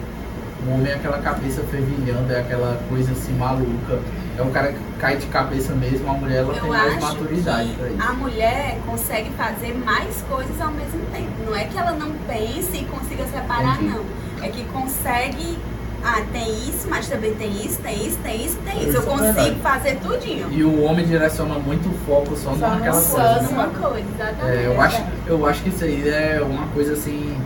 O 0.67 0.75
homem 0.75 0.93
é 0.93 0.95
aquela 0.95 1.19
cabeça 1.19 1.63
fervilhando, 1.71 2.33
é 2.33 2.41
aquela 2.41 2.81
coisa 2.89 3.13
assim 3.13 3.33
maluca. 3.33 3.99
É 4.39 4.43
um 4.43 4.51
cara 4.51 4.73
que 4.73 4.79
cai 4.99 5.17
de 5.17 5.27
cabeça 5.27 5.75
mesmo, 5.75 6.09
a 6.09 6.15
mulher 6.15 6.39
ela 6.39 6.55
tem 6.55 6.63
Eu 6.63 6.69
mais 6.69 6.95
acho 6.95 7.01
maturidade 7.07 7.69
pra 7.75 7.89
isso. 7.89 8.03
a 8.03 8.13
mulher 8.13 8.79
consegue 8.87 9.31
fazer 9.31 9.75
mais 9.75 10.23
coisas 10.29 10.61
ao 10.61 10.71
mesmo 10.71 11.01
tempo. 11.13 11.31
Não 11.45 11.55
é 11.57 11.65
que 11.65 11.77
ela 11.77 11.93
não 11.93 12.13
pense 12.27 12.77
e 12.77 12.85
consiga 12.85 13.25
separar, 13.27 13.75
Entendi. 13.77 13.95
não. 13.95 14.05
É 14.45 14.49
que 14.49 14.65
consegue. 14.67 15.59
Ah, 16.05 16.21
tem 16.33 16.49
isso, 16.69 16.89
mas 16.89 17.07
também 17.09 17.33
tem 17.35 17.49
isso, 17.65 17.79
tem 17.81 18.07
isso, 18.07 18.19
tem 18.23 18.45
isso, 18.45 18.57
tem 18.65 18.77
isso. 18.79 18.87
Eu 18.87 18.91
Isso 18.91 18.99
é 18.99 19.03
consigo 19.03 19.33
verdade. 19.35 19.61
fazer 19.63 19.97
tudinho. 20.01 20.49
E 20.51 20.65
o 20.65 20.83
homem 20.83 21.07
direciona 21.07 21.55
muito 21.61 21.89
o 21.89 21.93
foco 22.05 22.37
só, 22.37 22.51
Só 22.55 22.69
naquela 22.69 23.01
Só 23.01 23.15
coisa. 23.17 23.43
numa 23.43 23.67
né? 23.67 23.73
coisa, 23.81 24.05
exatamente. 24.15 24.59
É, 24.59 24.67
eu, 24.67 24.81
acho, 24.81 25.03
eu 25.29 25.47
acho 25.47 25.63
que 25.63 25.69
isso 25.69 25.85
aí 25.85 26.09
é 26.09 26.43
uma 26.45 26.67
coisa 26.69 26.95
assim 26.95 27.37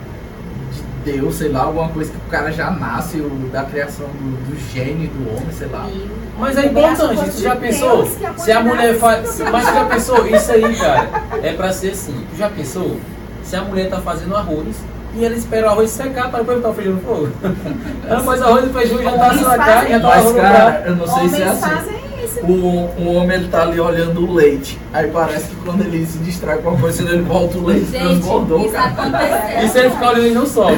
de 0.72 1.12
Deus, 1.12 1.34
sei 1.36 1.50
lá, 1.50 1.64
alguma 1.64 1.88
coisa 1.90 2.10
que 2.10 2.16
o 2.16 2.30
cara 2.30 2.50
já 2.50 2.70
nasce, 2.70 3.18
o, 3.20 3.28
da 3.52 3.62
criação 3.64 4.06
do, 4.06 4.50
do 4.50 4.72
gene 4.72 5.06
do 5.08 5.28
homem, 5.36 5.52
sei 5.52 5.68
lá. 5.68 5.86
Mas 6.38 6.56
é 6.56 6.66
importante, 6.66 7.30
tu 7.30 7.42
já 7.42 7.56
pensou? 7.56 8.06
Se 8.38 8.52
a 8.52 8.60
mulher 8.62 8.94
faz. 8.98 9.38
Mas 9.38 9.66
tu 9.66 9.74
já 9.74 9.84
pensou? 9.84 10.26
Isso 10.26 10.52
aí, 10.52 10.76
cara, 10.76 11.08
é 11.42 11.52
pra 11.52 11.72
ser 11.72 11.90
assim. 11.90 12.24
Tu 12.30 12.38
já 12.38 12.48
pensou? 12.48 12.96
Se 13.42 13.54
a 13.54 13.62
mulher 13.62 13.90
tá 13.90 14.00
fazendo 14.00 14.34
arroz 14.34 14.76
e 15.16 15.24
ela 15.24 15.34
espera 15.34 15.68
o 15.68 15.70
arroz 15.70 15.90
secar 15.90 16.30
para 16.30 16.40
depois 16.40 16.58
botar 16.58 16.70
o 16.70 16.74
feijão 16.74 16.94
no 16.94 17.00
fogo. 17.00 17.28
Ela 18.06 18.20
faz 18.20 18.42
arroz 18.42 18.64
e 18.64 18.68
o 18.68 18.72
feijão 18.72 19.02
já 19.02 19.10
tá 19.12 19.26
Homens 19.26 19.40
sua 19.40 19.58
carne, 19.58 19.90
já 19.90 20.00
tá 20.00 20.08
Mas, 20.08 20.24
no 20.24 20.34
cara, 20.34 20.82
eu 20.86 20.96
não 20.96 21.06
sei 21.06 21.28
se 21.28 21.42
é 21.42 21.48
assim. 21.48 21.96
O, 22.42 22.52
o 22.52 23.14
homem 23.14 23.38
ele 23.38 23.48
tá 23.48 23.62
ali 23.62 23.80
olhando 23.80 24.20
o 24.28 24.34
leite. 24.34 24.78
Aí 24.92 25.10
parece 25.10 25.48
que 25.48 25.56
quando 25.56 25.80
ele 25.80 26.04
se 26.04 26.18
distrai 26.18 26.58
com 26.58 26.70
uma 26.70 26.80
coisa, 26.80 27.02
ele 27.02 27.22
volta 27.22 27.56
o 27.56 27.64
leite 27.64 27.90
Gente, 27.90 27.98
transbordou, 27.98 28.70
cara. 28.70 28.90
aconteceu. 28.90 29.64
E 29.64 29.68
se 29.68 29.78
ele 29.78 29.90
ficar 29.90 30.08
olhando, 30.10 30.26
ele 30.26 30.34
não 30.34 30.46
sobe. 30.46 30.76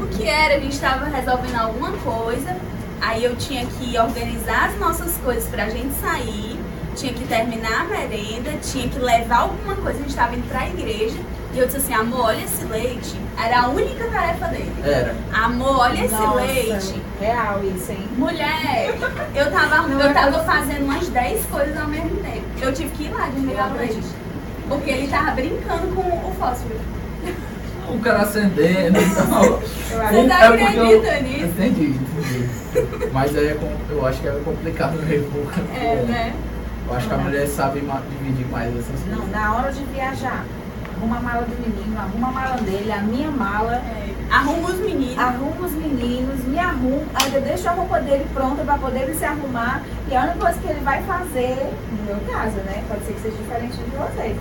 O 0.00 0.06
que 0.06 0.28
era? 0.28 0.54
A 0.54 0.60
gente 0.60 0.72
estava 0.72 1.06
resolvendo 1.06 1.56
alguma 1.56 1.90
coisa, 1.90 2.56
aí 3.00 3.24
eu 3.24 3.34
tinha 3.36 3.66
que 3.66 3.98
organizar 3.98 4.68
as 4.68 4.78
nossas 4.78 5.16
coisas 5.24 5.44
pra 5.46 5.68
gente 5.68 5.92
sair, 6.00 6.58
tinha 6.94 7.12
que 7.12 7.24
terminar 7.24 7.82
a 7.82 7.84
merenda, 7.84 8.52
tinha 8.62 8.88
que 8.88 8.98
levar 8.98 9.40
alguma 9.40 9.74
coisa, 9.74 9.98
a 9.98 10.02
gente 10.02 10.10
estava 10.10 10.34
indo 10.36 10.48
pra 10.48 10.66
igreja. 10.68 11.18
E 11.58 11.60
eu 11.60 11.66
disse 11.66 11.78
assim, 11.78 11.92
amor, 11.94 12.20
olha 12.26 12.44
esse 12.44 12.64
leite. 12.66 13.16
Era 13.36 13.62
a 13.62 13.68
única 13.68 14.04
tarefa 14.04 14.46
dele. 14.46 14.72
Era. 14.84 15.12
Amor, 15.32 15.80
olha 15.80 16.04
esse 16.04 16.14
Nossa, 16.14 16.34
leite. 16.36 17.02
Real 17.20 17.60
isso, 17.64 17.90
hein? 17.90 18.08
Mulher, 18.16 18.94
eu 19.34 19.50
tava, 19.50 19.88
Não 19.88 20.00
eu 20.00 20.14
tava 20.14 20.44
fazendo 20.44 20.84
umas 20.84 21.08
10 21.08 21.46
coisas 21.46 21.76
ao 21.76 21.88
mesmo 21.88 22.14
tempo. 22.22 22.44
Eu 22.62 22.72
tive 22.72 22.90
que 22.90 23.04
ir 23.06 23.10
lá 23.12 23.26
desligar 23.26 23.72
o 23.72 23.76
leite. 23.76 23.98
Porque 24.68 24.88
ele 24.88 25.08
tava 25.08 25.32
brincando 25.32 25.88
com 25.96 26.02
o 26.02 26.32
fósforo. 26.38 26.76
O 27.88 27.98
cara 27.98 28.20
acendendo 28.22 29.00
e 29.00 29.14
tal. 29.16 29.44
Eu 29.44 29.58
Você 29.58 30.28
tá 30.28 30.44
É 30.44 30.48
porque 30.50 30.62
eu- 30.78 31.00
acredita 31.00 31.20
nisso? 31.22 31.44
Entendi, 31.44 31.86
entendi. 31.98 33.10
Mas 33.12 33.36
aí 33.36 33.48
é 33.48 33.58
eu 33.90 34.06
acho 34.06 34.20
que 34.20 34.28
é 34.28 34.40
complicado 34.44 34.92
mesmo. 35.02 35.28
porque 35.32 35.60
É, 35.76 36.04
né? 36.06 36.32
Eu 36.88 36.94
acho 36.96 37.08
que 37.08 37.14
a 37.14 37.18
mulher 37.18 37.46
sabe 37.48 37.80
dividir 37.80 38.46
mais 38.46 38.68
essas 38.78 39.04
Não, 39.08 39.16
coisas. 39.16 39.32
na 39.32 39.56
hora 39.56 39.72
de 39.72 39.82
viajar, 39.92 40.44
arruma 40.98 41.16
a 41.16 41.20
mala 41.20 41.42
do 41.42 41.56
menino, 41.56 41.98
arruma 41.98 42.28
a 42.28 42.32
mala 42.32 42.56
dele, 42.62 42.90
a 42.92 43.00
minha 43.00 43.30
mala, 43.30 43.74
É. 43.76 44.08
Arruma 44.30 44.68
os 44.68 44.78
meninos. 44.78 45.18
arruma 45.18 45.66
os 45.66 45.72
meninos, 45.72 46.44
me 46.44 46.58
arrumo, 46.58 47.06
ainda 47.14 47.40
deixo 47.40 47.66
a 47.66 47.72
roupa 47.72 47.98
dele 48.00 48.26
pronta 48.34 48.62
para 48.62 48.76
poder 48.76 49.04
ele 49.04 49.14
se 49.14 49.24
arrumar. 49.24 49.80
E 50.10 50.14
a 50.14 50.20
única 50.24 50.38
coisa 50.38 50.58
que 50.60 50.68
ele 50.68 50.80
vai 50.80 51.02
fazer, 51.04 51.72
no 51.90 52.04
meu 52.04 52.20
caso, 52.30 52.56
né? 52.58 52.84
Pode 52.88 53.04
ser 53.06 53.12
que 53.14 53.20
seja 53.22 53.36
diferente 53.36 53.76
de 53.76 53.96
vocês, 53.96 54.36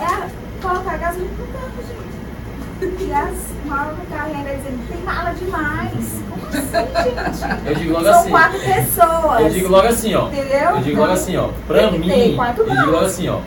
é 0.00 0.28
colocar 0.60 0.98
gasolina 0.98 1.30
no 1.38 1.46
carro, 1.46 1.70
gente. 1.88 3.04
E 3.04 3.12
as 3.14 3.34
malas 3.64 3.96
no 3.96 4.04
carro 4.06 4.30
e 4.30 4.36
ainda 4.36 4.50
dizendo, 4.54 4.88
tem 4.88 5.02
mala 5.02 5.30
demais. 5.32 6.22
Como 6.28 6.46
assim, 6.46 7.40
gente? 7.40 7.68
Eu 7.68 7.74
digo 7.76 7.92
logo 7.94 8.04
São 8.04 8.20
assim. 8.20 8.30
quatro 8.30 8.60
pessoas. 8.60 9.40
Eu 9.40 9.50
digo 9.50 9.68
logo 9.68 9.88
assim, 9.88 10.14
ó. 10.14 10.26
Entendeu? 10.26 10.70
Eu 10.76 10.82
digo 10.82 11.00
logo 11.00 11.12
assim, 11.12 11.36
ó. 11.38 11.48
Pra 11.66 11.90
mim, 11.90 12.10
eu 12.10 12.64
digo 12.76 12.90
logo 12.90 13.06
assim, 13.06 13.28
ó. 13.30 13.38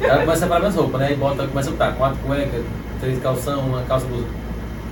Ela 0.00 0.20
começa 0.20 0.32
a 0.32 0.36
separar 0.36 0.60
minhas 0.60 0.74
roupas, 0.74 1.00
né? 1.00 1.12
E 1.12 1.16
bota, 1.16 1.46
começa 1.46 1.68
a 1.68 1.72
botar 1.72 1.92
quatro 1.92 2.18
cuecas, 2.26 2.62
três 3.00 3.18
calção, 3.22 3.60
uma 3.60 3.82
calça 3.82 4.06
blusa. 4.06 4.26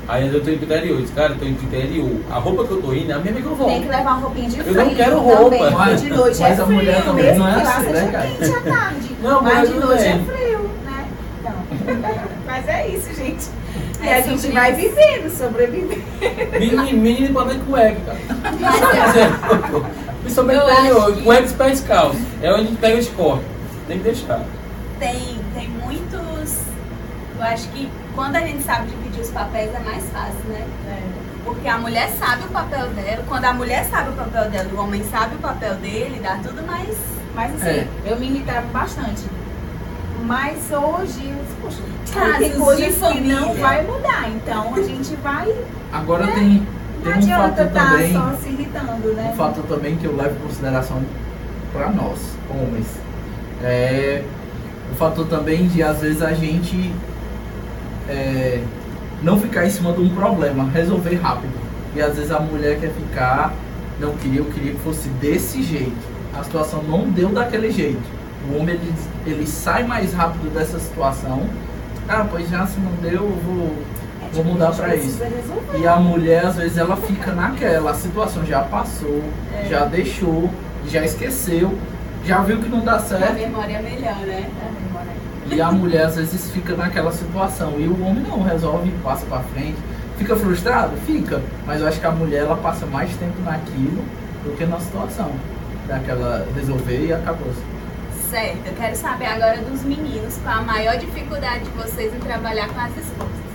Aí 0.06 0.26
eu 0.26 0.42
tô 0.42 0.50
indo 0.50 0.56
pro 0.58 0.64
interior. 0.66 0.96
Eu 0.96 1.00
disse, 1.02 1.12
cara, 1.12 1.32
eu 1.32 1.38
tô 1.38 1.44
indo 1.44 1.56
pro 1.58 1.66
interior. 1.66 2.10
A 2.30 2.38
roupa 2.38 2.64
que 2.64 2.70
eu 2.70 2.82
tô 2.82 2.92
indo 2.94 3.10
é 3.10 3.14
a 3.14 3.18
mesma 3.18 3.40
que 3.40 3.46
eu 3.46 3.54
volto. 3.54 3.70
Tem 3.70 3.82
que 3.82 3.88
levar 3.88 4.02
uma 4.12 4.20
roupinha 4.20 4.48
de 4.48 4.58
Eu 4.58 4.64
frio 4.64 4.76
não 4.76 4.94
quero 4.94 5.16
também, 5.16 5.34
roupa. 5.36 5.56
porque 5.58 5.74
Mas- 5.74 6.00
de 6.02 6.10
noite 6.10 6.40
mas 6.40 6.58
é 6.58 6.62
a 6.62 6.66
mulher 6.66 6.94
frio, 6.94 7.04
também 7.04 7.24
mesmo 7.24 7.38
não 7.44 7.48
é 7.48 7.54
que 7.60 7.66
assim, 7.66 7.90
né, 7.90 8.08
cara? 8.12 8.26
quente 8.28 8.54
à 8.54 8.60
tarde. 8.60 9.08
Não, 9.22 9.42
mas 9.42 9.68
de 9.68 9.74
noite 9.74 10.02
bem. 10.02 10.12
é 10.12 10.18
frio, 10.36 10.70
né? 10.86 11.06
Então, 11.40 11.54
mas 12.46 12.68
é 12.68 12.88
isso, 12.88 13.14
gente. 13.14 13.46
E 14.00 14.06
É 14.08 14.14
a 14.14 14.20
gente 14.22 14.40
sobre 14.40 14.54
vai 14.54 14.72
vivendo, 14.72 15.30
sobrevivendo. 15.36 16.02
Menino, 16.58 16.82
menino 17.02 17.34
pode 17.34 17.48
nem 17.48 17.58
cueca, 17.64 17.96
cara. 18.06 18.18
Eu- 19.72 19.84
Principalmente 20.22 20.58
Eu 20.60 20.70
interior. 20.70 21.22
Cueca 21.22 21.48
e 21.48 21.52
pés 21.54 21.80
calços. 21.80 22.20
É 22.42 22.50
onde 22.52 22.60
a 22.60 22.64
gente 22.64 22.76
pega 22.76 23.00
e 23.00 23.06
corre. 23.06 23.40
Tem 23.86 23.98
que 23.98 24.04
deixar. 24.04 24.42
Eu 27.38 27.44
acho 27.44 27.68
que 27.68 27.88
quando 28.14 28.36
a 28.36 28.40
gente 28.40 28.62
sabe 28.64 28.88
dividir 28.88 29.20
os 29.22 29.30
papéis 29.30 29.72
é 29.74 29.78
mais 29.80 30.04
fácil, 30.10 30.44
né? 30.48 30.66
Porque 31.44 31.68
a 31.68 31.78
mulher 31.78 32.10
sabe 32.18 32.44
o 32.44 32.48
papel 32.48 32.88
dela. 32.90 33.24
Quando 33.28 33.44
a 33.44 33.52
mulher 33.52 33.84
sabe 33.86 34.10
o 34.10 34.12
papel 34.12 34.50
dela 34.50 34.68
o 34.74 34.78
homem 34.80 35.04
sabe 35.10 35.36
o 35.36 35.38
papel 35.38 35.74
dele, 35.76 36.20
dá 36.22 36.38
tudo 36.42 36.66
mais. 36.66 36.96
Mas 37.34 37.54
assim, 37.54 37.68
É. 37.68 37.86
eu 38.06 38.18
me 38.18 38.26
irritava 38.28 38.66
bastante. 38.72 39.22
Mas 40.24 40.58
hoje, 40.72 41.32
poxa, 41.62 41.78
Casos 42.12 42.38
tem 42.38 42.52
coisas 42.58 42.96
que 43.12 43.20
não 43.20 43.54
vai 43.54 43.84
mudar. 43.86 44.28
Então 44.28 44.74
a 44.74 44.82
gente 44.82 45.14
vai. 45.16 45.54
Agora 45.92 46.24
É. 46.28 46.32
tem, 46.32 46.66
Não 46.96 47.02
tem 47.04 47.12
um 47.12 47.16
adianta 47.16 47.48
fator 47.48 47.66
estar 47.66 47.90
também. 47.92 48.12
só 48.12 48.32
se 48.42 48.48
irritando, 48.48 49.12
né? 49.14 49.30
Um 49.32 49.36
fator 49.36 49.64
também 49.66 49.96
que 49.96 50.04
eu 50.04 50.16
levo 50.16 50.34
em 50.34 50.38
consideração 50.48 51.02
para 51.72 51.90
nós, 51.90 52.18
homens. 52.50 52.86
É 53.62 54.24
o 54.92 54.94
fator 54.96 55.26
também 55.28 55.68
de 55.68 55.82
às 55.82 56.00
vezes 56.00 56.20
a 56.22 56.32
gente 56.32 56.92
é, 58.08 58.62
não 59.22 59.38
ficar 59.40 59.66
em 59.66 59.70
cima 59.70 59.92
de 59.92 60.00
um 60.00 60.08
problema, 60.10 60.68
resolver 60.72 61.14
rápido. 61.16 61.52
E 61.94 62.00
às 62.00 62.16
vezes 62.16 62.30
a 62.30 62.40
mulher 62.40 62.78
quer 62.80 62.90
ficar, 62.90 63.52
não 64.00 64.12
queria, 64.16 64.40
eu 64.40 64.44
queria 64.46 64.72
que 64.72 64.78
fosse 64.80 65.08
desse 65.20 65.62
jeito. 65.62 65.96
A 66.38 66.44
situação 66.44 66.82
não 66.82 67.08
deu 67.10 67.30
daquele 67.30 67.70
jeito. 67.70 68.00
O 68.50 68.58
homem 68.60 68.74
ele, 68.76 68.94
ele 69.26 69.46
sai 69.46 69.82
mais 69.84 70.12
rápido 70.12 70.52
dessa 70.54 70.78
situação. 70.78 71.42
Ah, 72.08 72.26
pois 72.30 72.48
já 72.48 72.66
se 72.66 72.78
não 72.80 72.92
deu, 73.02 73.24
eu 73.24 73.38
vou, 73.44 73.64
É 73.66 74.34
vou 74.34 74.44
tipo, 74.44 74.44
mudar 74.44 74.68
a 74.68 74.72
pra 74.72 74.94
isso. 74.94 75.18
E 75.78 75.86
a 75.86 75.96
mulher, 75.96 76.46
às 76.46 76.56
vezes, 76.56 76.78
ela 76.78 76.96
fica 76.96 77.32
naquela, 77.32 77.90
a 77.90 77.94
situação 77.94 78.44
já 78.46 78.60
passou, 78.60 79.22
É. 79.54 79.66
já 79.68 79.84
deixou, 79.84 80.48
já 80.86 81.04
esqueceu, 81.04 81.76
já 82.24 82.38
viu 82.42 82.58
que 82.58 82.68
não 82.68 82.80
dá 82.80 82.94
A 82.94 83.00
certo. 83.00 83.34
memória 83.34 83.74
é 83.76 83.82
melhor, 83.82 84.16
né? 84.26 84.46
É. 85.50 85.54
E 85.54 85.60
a 85.60 85.70
mulher, 85.72 86.06
às 86.06 86.16
vezes, 86.16 86.50
fica 86.50 86.74
naquela 86.74 87.12
situação. 87.12 87.74
E 87.78 87.86
o 87.86 88.02
homem 88.04 88.22
não 88.22 88.42
resolve, 88.42 88.90
passa 89.02 89.24
pra 89.26 89.40
frente. 89.40 89.76
Fica 90.16 90.34
frustrado? 90.36 90.96
Fica. 91.06 91.40
Mas 91.66 91.80
eu 91.80 91.86
acho 91.88 92.00
que 92.00 92.06
a 92.06 92.10
mulher, 92.10 92.40
ela 92.44 92.56
passa 92.56 92.86
mais 92.86 93.10
tempo 93.16 93.40
naquilo 93.44 94.02
do 94.44 94.56
que 94.56 94.64
na 94.66 94.78
situação. 94.80 95.30
Daquela 95.86 96.46
resolver 96.54 97.06
e 97.06 97.12
acabou. 97.12 97.52
Certo, 98.30 98.58
eu 98.66 98.74
quero 98.74 98.94
saber 98.96 99.24
agora 99.26 99.56
dos 99.62 99.82
meninos 99.84 100.36
qual 100.42 100.58
a 100.58 100.62
maior 100.62 100.98
dificuldade 100.98 101.64
de 101.64 101.70
vocês 101.70 102.12
em 102.14 102.18
trabalhar 102.18 102.68
com 102.68 102.78
as 102.80 102.90
esposas. 102.96 103.48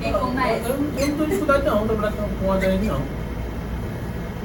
Quem 0.00 0.12
Eu, 0.12 0.18
começa? 0.20 0.68
eu, 0.68 0.74
eu 0.74 0.78
não 0.78 0.90
tenho 0.92 1.26
dificuldade 1.26 1.64
não, 1.64 1.86
trabalhar 1.86 2.12
com, 2.12 2.28
com 2.46 2.52
a 2.52 2.56
DN 2.58 2.86
não. 2.86 3.02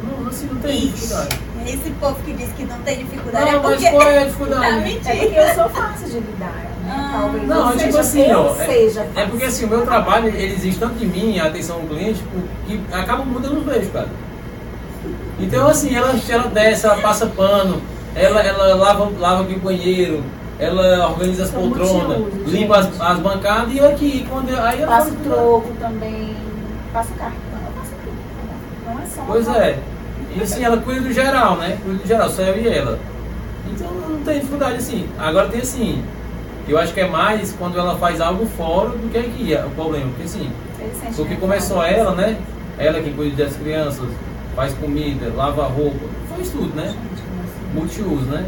Não, 0.04 0.28
assim, 0.28 0.48
não 0.48 0.56
tem 0.62 0.78
Ixi, 0.78 0.88
dificuldade. 0.88 1.40
esse 1.68 1.90
povo 2.00 2.16
que 2.24 2.34
diz 2.34 2.50
que 2.54 2.64
não 2.66 2.78
tem 2.80 2.98
dificuldade 3.00 3.50
é 3.50 3.52
Não, 3.54 3.64
mas 3.64 3.74
porque. 3.76 3.92
qual 3.92 4.02
é 4.08 4.18
a 4.18 4.20
Tá 4.22 4.26
dificuldade? 4.26 4.66
É 4.76 4.80
mentira. 4.82 5.16
porque 5.16 5.40
eu 5.40 5.56
sou 5.56 5.70
fácil 5.70 6.08
de 6.08 6.20
lidar. 6.20 6.48
Né? 6.54 6.68
Ah. 6.90 7.18
Talvez 7.22 7.48
Não, 7.48 7.72
eu 7.72 7.78
tipo 7.78 7.98
assim, 7.98 8.22
eu 8.24 8.40
ó, 8.40 8.56
é- 8.62 8.66
seja 8.66 9.02
É 9.02 9.06
fácil. 9.06 9.30
porque 9.30 9.46
assim, 9.46 9.66
o 9.66 9.68
meu 9.70 9.86
trabalho, 9.86 10.28
ele 10.30 10.54
exige 10.54 10.78
tanto 10.78 10.96
de 10.96 11.06
mim, 11.06 11.40
a 11.40 11.46
atenção 11.46 11.80
do 11.82 11.88
cliente, 11.88 12.24
que 12.68 12.82
acaba 12.92 13.24
mudando 13.24 13.60
os 13.60 13.64
beijos, 13.64 13.92
cara. 13.94 14.10
Então 15.40 15.68
assim, 15.68 15.96
ela, 15.96 16.14
ela 16.30 16.48
desce, 16.48 16.86
ela 16.86 16.98
passa 16.98 17.26
pano, 17.28 17.82
ela, 18.16 18.42
ela 18.42 18.76
lava, 18.76 19.12
lava 19.20 19.44
aqui 19.44 19.54
o 19.56 19.60
banheiro, 19.60 20.24
ela 20.60 21.10
organiza 21.10 21.44
as 21.46 21.50
poltronas, 21.52 22.18
multiuso, 22.20 22.50
limpa 22.52 22.78
as, 22.78 23.02
as 23.02 23.20
bancadas 23.20 23.74
e 23.74 23.78
eu 23.80 23.88
aqui, 23.90 24.26
quando 24.30 24.50
eu, 24.50 24.62
aí 24.62 24.82
ela 24.82 24.92
Passo 24.98 25.12
faz- 25.12 25.24
troco 25.24 25.74
também, 25.80 26.36
passo 26.94 27.10
cartão, 27.14 27.60
eu 27.66 27.72
passo 27.80 27.92
tudo. 28.04 28.86
Não 28.86 29.02
é 29.02 29.06
só 29.08 29.22
Pois 29.26 29.48
é. 29.48 29.80
E 30.36 30.42
assim, 30.42 30.64
ela 30.64 30.78
cuida 30.78 31.02
do 31.02 31.14
geral, 31.14 31.58
né? 31.58 31.78
Cuida 31.84 32.00
do 32.00 32.08
geral, 32.08 32.30
só 32.30 32.42
eu 32.44 32.58
e 32.58 32.68
ela. 32.68 33.00
Então 33.72 33.92
não 33.92 34.24
tem 34.24 34.36
dificuldade 34.40 34.76
assim. 34.76 35.08
Agora 35.20 35.50
tem 35.50 35.62
assim, 35.62 36.04
eu 36.68 36.78
acho 36.78 36.94
que 36.94 37.02
é 37.02 37.08
mais 37.08 37.52
quando 37.58 37.78
ela 37.78 37.98
faz 37.98 38.22
algo 38.22 38.46
fora 38.46 38.90
do 38.90 39.12
que 39.12 39.18
aqui, 39.18 39.54
é 39.54 39.64
o 39.66 39.70
problema. 39.72 40.08
Porque 40.10 40.24
assim, 40.24 40.50
Porque 41.16 41.36
começou 41.36 41.84
ela, 41.84 42.16
né? 42.16 42.38
Ela 42.78 43.02
que 43.02 43.12
cuida 43.12 43.44
das 43.44 43.56
crianças, 43.56 44.08
faz 44.56 44.74
comida, 44.74 45.32
lava 45.36 45.66
roupa, 45.66 46.06
faz 46.30 46.50
tudo, 46.50 46.74
né? 46.76 46.96
Multiuso, 47.74 48.26
né? 48.26 48.46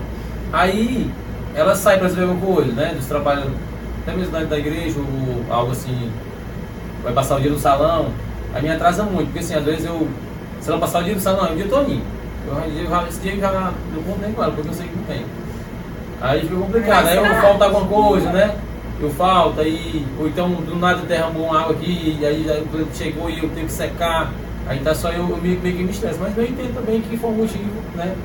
Aí 0.51 1.09
ela 1.55 1.75
sai 1.75 1.99
para 1.99 2.09
fazer 2.09 2.23
alguma 2.23 2.55
coisa, 2.55 2.71
né? 2.73 2.93
Dos 2.95 3.05
trabalhos, 3.05 3.45
até 4.01 4.15
mesmo 4.15 4.31
da, 4.31 4.43
da 4.43 4.57
igreja, 4.57 4.99
ou 4.99 5.53
algo 5.53 5.71
assim, 5.71 6.11
vai 7.03 7.13
passar 7.13 7.37
o 7.37 7.41
dia 7.41 7.51
no 7.51 7.59
salão, 7.59 8.07
aí 8.53 8.63
me 8.63 8.71
atrasa 8.71 9.03
muito, 9.03 9.25
porque 9.27 9.39
assim, 9.39 9.55
às 9.55 9.63
vezes 9.63 9.85
eu, 9.85 10.07
se 10.63 10.69
ela 10.69 10.79
passar 10.79 11.01
o 11.01 11.03
dia 11.03 11.19
salão, 11.19 11.45
é 11.45 11.51
o 11.51 11.55
dia 11.57 11.67
todinho. 11.67 12.01
Eu, 12.47 12.53
eu, 12.55 13.07
esse 13.07 13.19
dia 13.19 13.33
eu 13.33 13.41
já 13.41 13.73
não 13.93 14.03
conto 14.03 14.21
nem 14.21 14.31
com 14.31 14.43
ela, 14.43 14.53
porque 14.53 14.69
eu 14.69 14.73
sei 14.73 14.87
que 14.87 14.95
não 14.95 15.03
tem. 15.03 15.25
Aí 16.21 16.39
fica 16.39 16.55
complicado, 16.55 17.07
aí 17.07 17.17
eu 17.17 17.35
falta 17.41 17.65
alguma 17.65 17.85
coisa, 17.85 18.31
né? 18.31 18.55
Eu 19.01 19.09
falto, 19.09 19.59
aí, 19.59 20.05
ou 20.17 20.25
então 20.25 20.49
do 20.49 20.77
nada 20.77 21.01
derramou 21.01 21.47
uma 21.47 21.59
água 21.59 21.73
aqui, 21.73 22.17
e 22.17 22.25
aí 22.25 22.45
cliente 22.71 22.97
chegou 22.97 23.29
e 23.29 23.39
eu 23.39 23.49
tenho 23.49 23.65
que 23.65 23.73
secar, 23.73 24.31
aí 24.65 24.79
tá 24.79 24.95
só 24.95 25.11
eu, 25.11 25.29
eu 25.29 25.37
meio, 25.37 25.59
meio 25.59 25.75
que 25.75 25.83
me 25.83 25.91
estresse, 25.91 26.17
mas 26.17 26.37
eu 26.37 26.45
entendo 26.45 26.73
também 26.73 27.01
que 27.01 27.17
foi 27.17 27.29
um 27.29 27.33
motivo, 27.33 27.81
né? 27.95 28.15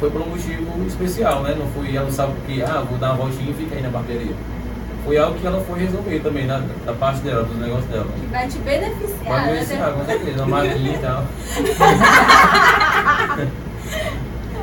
Foi 0.00 0.10
por 0.10 0.22
um 0.22 0.30
motivo 0.30 0.86
especial, 0.86 1.42
né? 1.42 1.54
Não 1.58 1.66
foi 1.68 1.94
ela 1.94 2.06
não 2.06 2.12
sabe 2.12 2.32
porque, 2.36 2.62
ah, 2.62 2.82
vou 2.88 2.96
dar 2.96 3.08
uma 3.12 3.24
voltinha 3.24 3.50
e 3.50 3.54
fica 3.54 3.76
aí 3.76 3.82
na 3.82 3.90
barbearia. 3.90 4.32
Foi 5.06 5.16
algo 5.18 5.38
que 5.38 5.46
ela 5.46 5.60
foi 5.60 5.78
resolver 5.78 6.18
também, 6.18 6.46
na, 6.46 6.60
da 6.84 6.92
parte 6.92 7.20
dela, 7.20 7.44
dos 7.44 7.56
negócios 7.56 7.86
dela. 7.86 8.08
Que 8.20 8.26
vai 8.26 8.48
te 8.48 8.58
beneficiar. 8.58 9.24
Vai 9.24 9.46
né? 9.46 9.52
beneficiar, 9.52 9.92
com 9.92 10.04
certeza, 10.04 10.44
uma 10.44 10.58
maquinha 10.58 10.94
e 10.94 10.98
tal. 10.98 11.24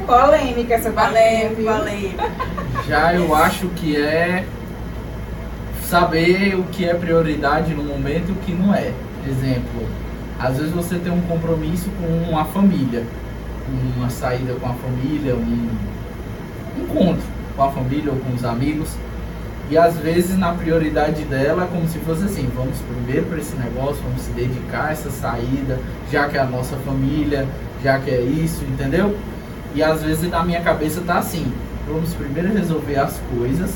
Polêmica 0.06 0.74
essa 0.74 0.92
Valeu, 0.92 1.56
viu? 1.56 1.66
valeu. 1.66 2.12
Já 2.86 3.14
eu 3.14 3.34
acho 3.34 3.70
que 3.70 3.96
é 3.96 4.46
saber 5.82 6.56
o 6.56 6.64
que 6.64 6.90
é 6.90 6.94
prioridade 6.94 7.74
no 7.74 7.86
momento 7.86 8.28
e 8.28 8.34
o 8.34 8.36
que 8.36 8.52
não 8.52 8.76
é. 8.76 8.92
Exemplo, 9.26 9.88
às 10.38 10.58
vezes 10.58 10.74
você 10.74 11.00
tem 11.00 11.14
um 11.14 11.22
compromisso 11.22 11.90
com 12.02 12.08
uma 12.30 12.44
família, 12.44 13.06
uma 13.96 14.10
saída 14.10 14.56
com 14.56 14.68
a 14.68 14.74
família, 14.74 15.36
um 15.36 15.70
encontro 16.82 17.24
com 17.56 17.64
a 17.64 17.72
família 17.72 18.12
ou 18.12 18.20
com 18.20 18.34
os 18.34 18.44
amigos. 18.44 18.98
E 19.74 19.78
às 19.78 19.98
vezes 19.98 20.38
na 20.38 20.52
prioridade 20.52 21.24
dela 21.24 21.68
como 21.72 21.90
se 21.90 21.98
fosse 21.98 22.26
assim, 22.26 22.48
vamos 22.56 22.78
primeiro 22.82 23.26
para 23.26 23.40
esse 23.40 23.56
negócio, 23.56 24.04
vamos 24.04 24.22
se 24.22 24.30
dedicar 24.30 24.90
a 24.90 24.92
essa 24.92 25.10
saída, 25.10 25.80
já 26.12 26.30
que 26.30 26.38
é 26.38 26.42
a 26.42 26.46
nossa 26.46 26.76
família, 26.86 27.48
já 27.84 27.98
que 27.98 28.12
é 28.12 28.22
isso, 28.22 28.64
entendeu? 28.66 29.18
E 29.74 29.82
às 29.82 30.04
vezes 30.04 30.30
na 30.30 30.44
minha 30.44 30.62
cabeça 30.62 31.02
tá 31.02 31.18
assim, 31.18 31.52
vamos 31.88 32.14
primeiro 32.14 32.54
resolver 32.54 32.98
as 32.98 33.20
coisas 33.36 33.72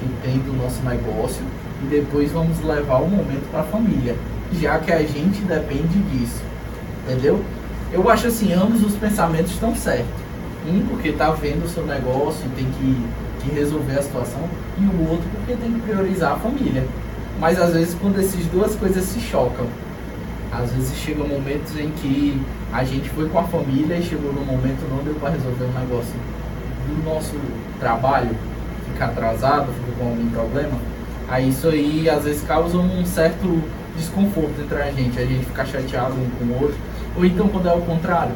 que 0.00 0.08
tem 0.26 0.38
do 0.38 0.56
nosso 0.56 0.82
negócio 0.82 1.42
e 1.82 1.88
depois 1.88 2.32
vamos 2.32 2.58
levar 2.64 3.02
o 3.02 3.06
momento 3.10 3.46
para 3.50 3.60
a 3.60 3.64
família, 3.64 4.16
já 4.50 4.78
que 4.78 4.90
a 4.90 5.02
gente 5.02 5.42
depende 5.42 5.98
disso, 6.10 6.42
entendeu? 7.02 7.44
Eu 7.92 8.08
acho 8.08 8.28
assim, 8.28 8.54
ambos 8.54 8.82
os 8.82 8.94
pensamentos 8.94 9.52
estão 9.52 9.76
certos. 9.76 10.24
Um 10.66 10.86
porque 10.86 11.12
tá 11.12 11.30
vendo 11.32 11.66
o 11.66 11.68
seu 11.68 11.84
negócio 11.84 12.46
e 12.46 12.56
tem 12.56 12.64
que, 12.64 13.06
que 13.42 13.54
resolver 13.54 13.98
a 13.98 14.02
situação, 14.02 14.48
e 14.78 14.84
o 14.84 15.10
outro 15.10 15.26
porque 15.34 15.54
tem 15.54 15.72
que 15.72 15.80
priorizar 15.80 16.32
a 16.32 16.36
família. 16.36 16.84
Mas 17.38 17.60
às 17.60 17.72
vezes 17.72 17.96
quando 18.00 18.18
essas 18.18 18.44
duas 18.46 18.74
coisas 18.74 19.04
se 19.04 19.20
chocam, 19.20 19.66
às 20.52 20.70
vezes 20.70 20.96
chegam 20.98 21.26
momentos 21.26 21.78
em 21.78 21.90
que 21.90 22.40
a 22.72 22.84
gente 22.84 23.10
foi 23.10 23.28
com 23.28 23.38
a 23.38 23.44
família 23.44 23.96
e 23.96 24.02
chegou 24.02 24.32
no 24.32 24.44
momento 24.44 24.88
não 24.88 25.02
deu 25.02 25.14
para 25.14 25.30
resolver 25.30 25.64
um 25.64 25.80
negócio 25.80 26.14
do 26.86 27.04
nosso 27.04 27.34
trabalho, 27.80 28.30
fica 28.92 29.06
atrasado, 29.06 29.72
fica 29.72 29.98
com 29.98 30.08
algum 30.08 30.30
problema. 30.30 30.78
Aí 31.28 31.48
isso 31.48 31.68
aí 31.68 32.08
às 32.08 32.24
vezes 32.24 32.42
causa 32.42 32.76
um 32.78 33.04
certo 33.04 33.62
desconforto 33.96 34.60
entre 34.60 34.80
a 34.80 34.90
gente, 34.90 35.18
a 35.18 35.24
gente 35.24 35.46
ficar 35.46 35.66
chateado 35.66 36.14
um 36.14 36.30
com 36.38 36.44
o 36.44 36.62
outro. 36.62 36.76
Ou 37.16 37.24
então 37.24 37.48
quando 37.48 37.68
é 37.68 37.72
o 37.72 37.80
contrário, 37.80 38.34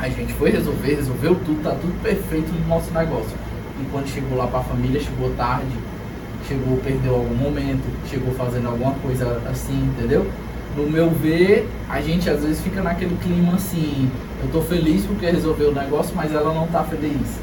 a 0.00 0.08
gente 0.08 0.32
foi 0.34 0.50
resolver, 0.50 0.94
resolveu 0.94 1.34
tudo, 1.34 1.62
tá 1.62 1.70
tudo 1.70 2.02
perfeito 2.02 2.52
no 2.52 2.66
nosso 2.66 2.90
negócio. 2.92 3.41
E 3.82 3.84
quando 3.90 4.06
chegou 4.06 4.38
lá 4.38 4.46
para 4.46 4.60
a 4.60 4.62
família, 4.62 5.00
chegou 5.00 5.34
tarde, 5.34 5.72
chegou, 6.46 6.76
perdeu 6.78 7.16
algum 7.16 7.34
momento, 7.34 7.82
chegou 8.08 8.32
fazendo 8.34 8.68
alguma 8.68 8.94
coisa 8.94 9.42
assim, 9.50 9.90
entendeu? 9.96 10.30
No 10.76 10.88
meu 10.88 11.10
ver, 11.10 11.68
a 11.88 12.00
gente 12.00 12.30
às 12.30 12.42
vezes 12.42 12.60
fica 12.60 12.80
naquele 12.80 13.16
clima 13.16 13.54
assim, 13.54 14.08
eu 14.40 14.48
tô 14.52 14.60
feliz 14.62 15.04
porque 15.04 15.26
resolveu 15.26 15.70
o 15.70 15.74
negócio, 15.74 16.14
mas 16.14 16.32
ela 16.32 16.54
não 16.54 16.68
tá 16.68 16.84
feliz. 16.84 17.40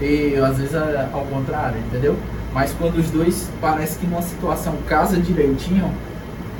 E 0.00 0.34
às 0.36 0.58
vezes 0.58 0.74
é 0.74 1.08
ao 1.12 1.24
contrário, 1.26 1.78
entendeu? 1.78 2.16
Mas 2.52 2.72
quando 2.72 2.98
os 2.98 3.08
dois 3.10 3.48
parece 3.60 3.98
que 3.98 4.06
numa 4.06 4.22
situação 4.22 4.74
casa 4.88 5.16
direitinho, 5.18 5.90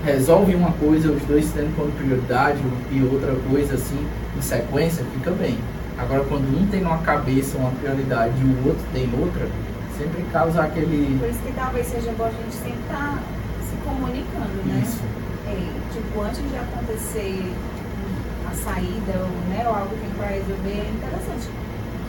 resolve 0.04 0.54
uma 0.54 0.70
coisa, 0.72 1.10
os 1.10 1.22
dois 1.22 1.50
tendo 1.52 1.74
como 1.74 1.90
prioridade 1.92 2.58
e 2.92 3.02
outra 3.02 3.34
coisa 3.50 3.74
assim, 3.74 3.98
em 4.38 4.40
sequência, 4.40 5.04
fica 5.12 5.32
bem. 5.32 5.58
Agora 5.98 6.24
quando 6.24 6.44
um 6.56 6.66
tem 6.66 6.82
uma 6.82 6.98
cabeça 6.98 7.56
uma 7.56 7.70
prioridade 7.70 8.34
e 8.40 8.44
o 8.44 8.68
outro 8.68 8.84
tem 8.92 9.08
outra, 9.18 9.48
sempre 9.96 10.22
causa 10.32 10.62
aquele. 10.62 11.18
Por 11.18 11.28
isso 11.28 11.38
que 11.40 11.52
talvez 11.52 11.86
seja 11.86 12.12
bom 12.12 12.26
a 12.26 12.30
gente 12.30 12.54
sempre 12.54 12.80
estar 12.80 13.18
se 13.64 13.76
comunicando, 13.84 14.62
né? 14.66 14.82
Isso. 14.84 15.00
É, 15.46 15.56
tipo, 15.92 16.20
antes 16.20 16.38
de 16.38 16.56
acontecer 16.56 17.52
a 18.50 18.54
saída 18.54 19.12
ou, 19.20 19.30
né, 19.48 19.64
ou 19.66 19.74
algo 19.74 19.96
que 19.96 20.08
para 20.18 20.26
resolver, 20.26 20.84
é 20.84 20.90
interessante 20.94 21.48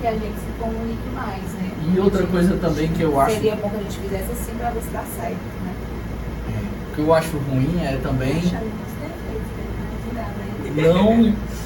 que 0.02 0.08
a 0.08 0.12
gente 0.12 0.36
se 0.36 0.52
comunique 0.60 1.10
mais, 1.14 1.44
né? 1.54 1.72
E 1.94 2.00
outra 2.00 2.28
coisa 2.28 2.58
também 2.58 2.90
que 2.90 3.02
eu 3.02 3.20
acho 3.20 3.36
Seria 3.36 3.56
bom 3.56 3.70
que 3.70 3.78
a 3.78 3.80
gente 3.80 4.00
fizesse 4.00 4.32
assim 4.32 4.58
para 4.58 4.70
ver 4.72 4.82
se 4.82 4.90
dá 4.90 5.04
certo, 5.18 5.64
né? 5.64 5.74
que 6.98 7.02
eu 7.02 7.14
acho 7.14 7.38
ruim 7.38 7.80
é 7.84 8.00
também 8.02 8.42
né? 8.42 8.62
Não 10.76 11.18
né? 11.22 11.30
não. 11.30 11.57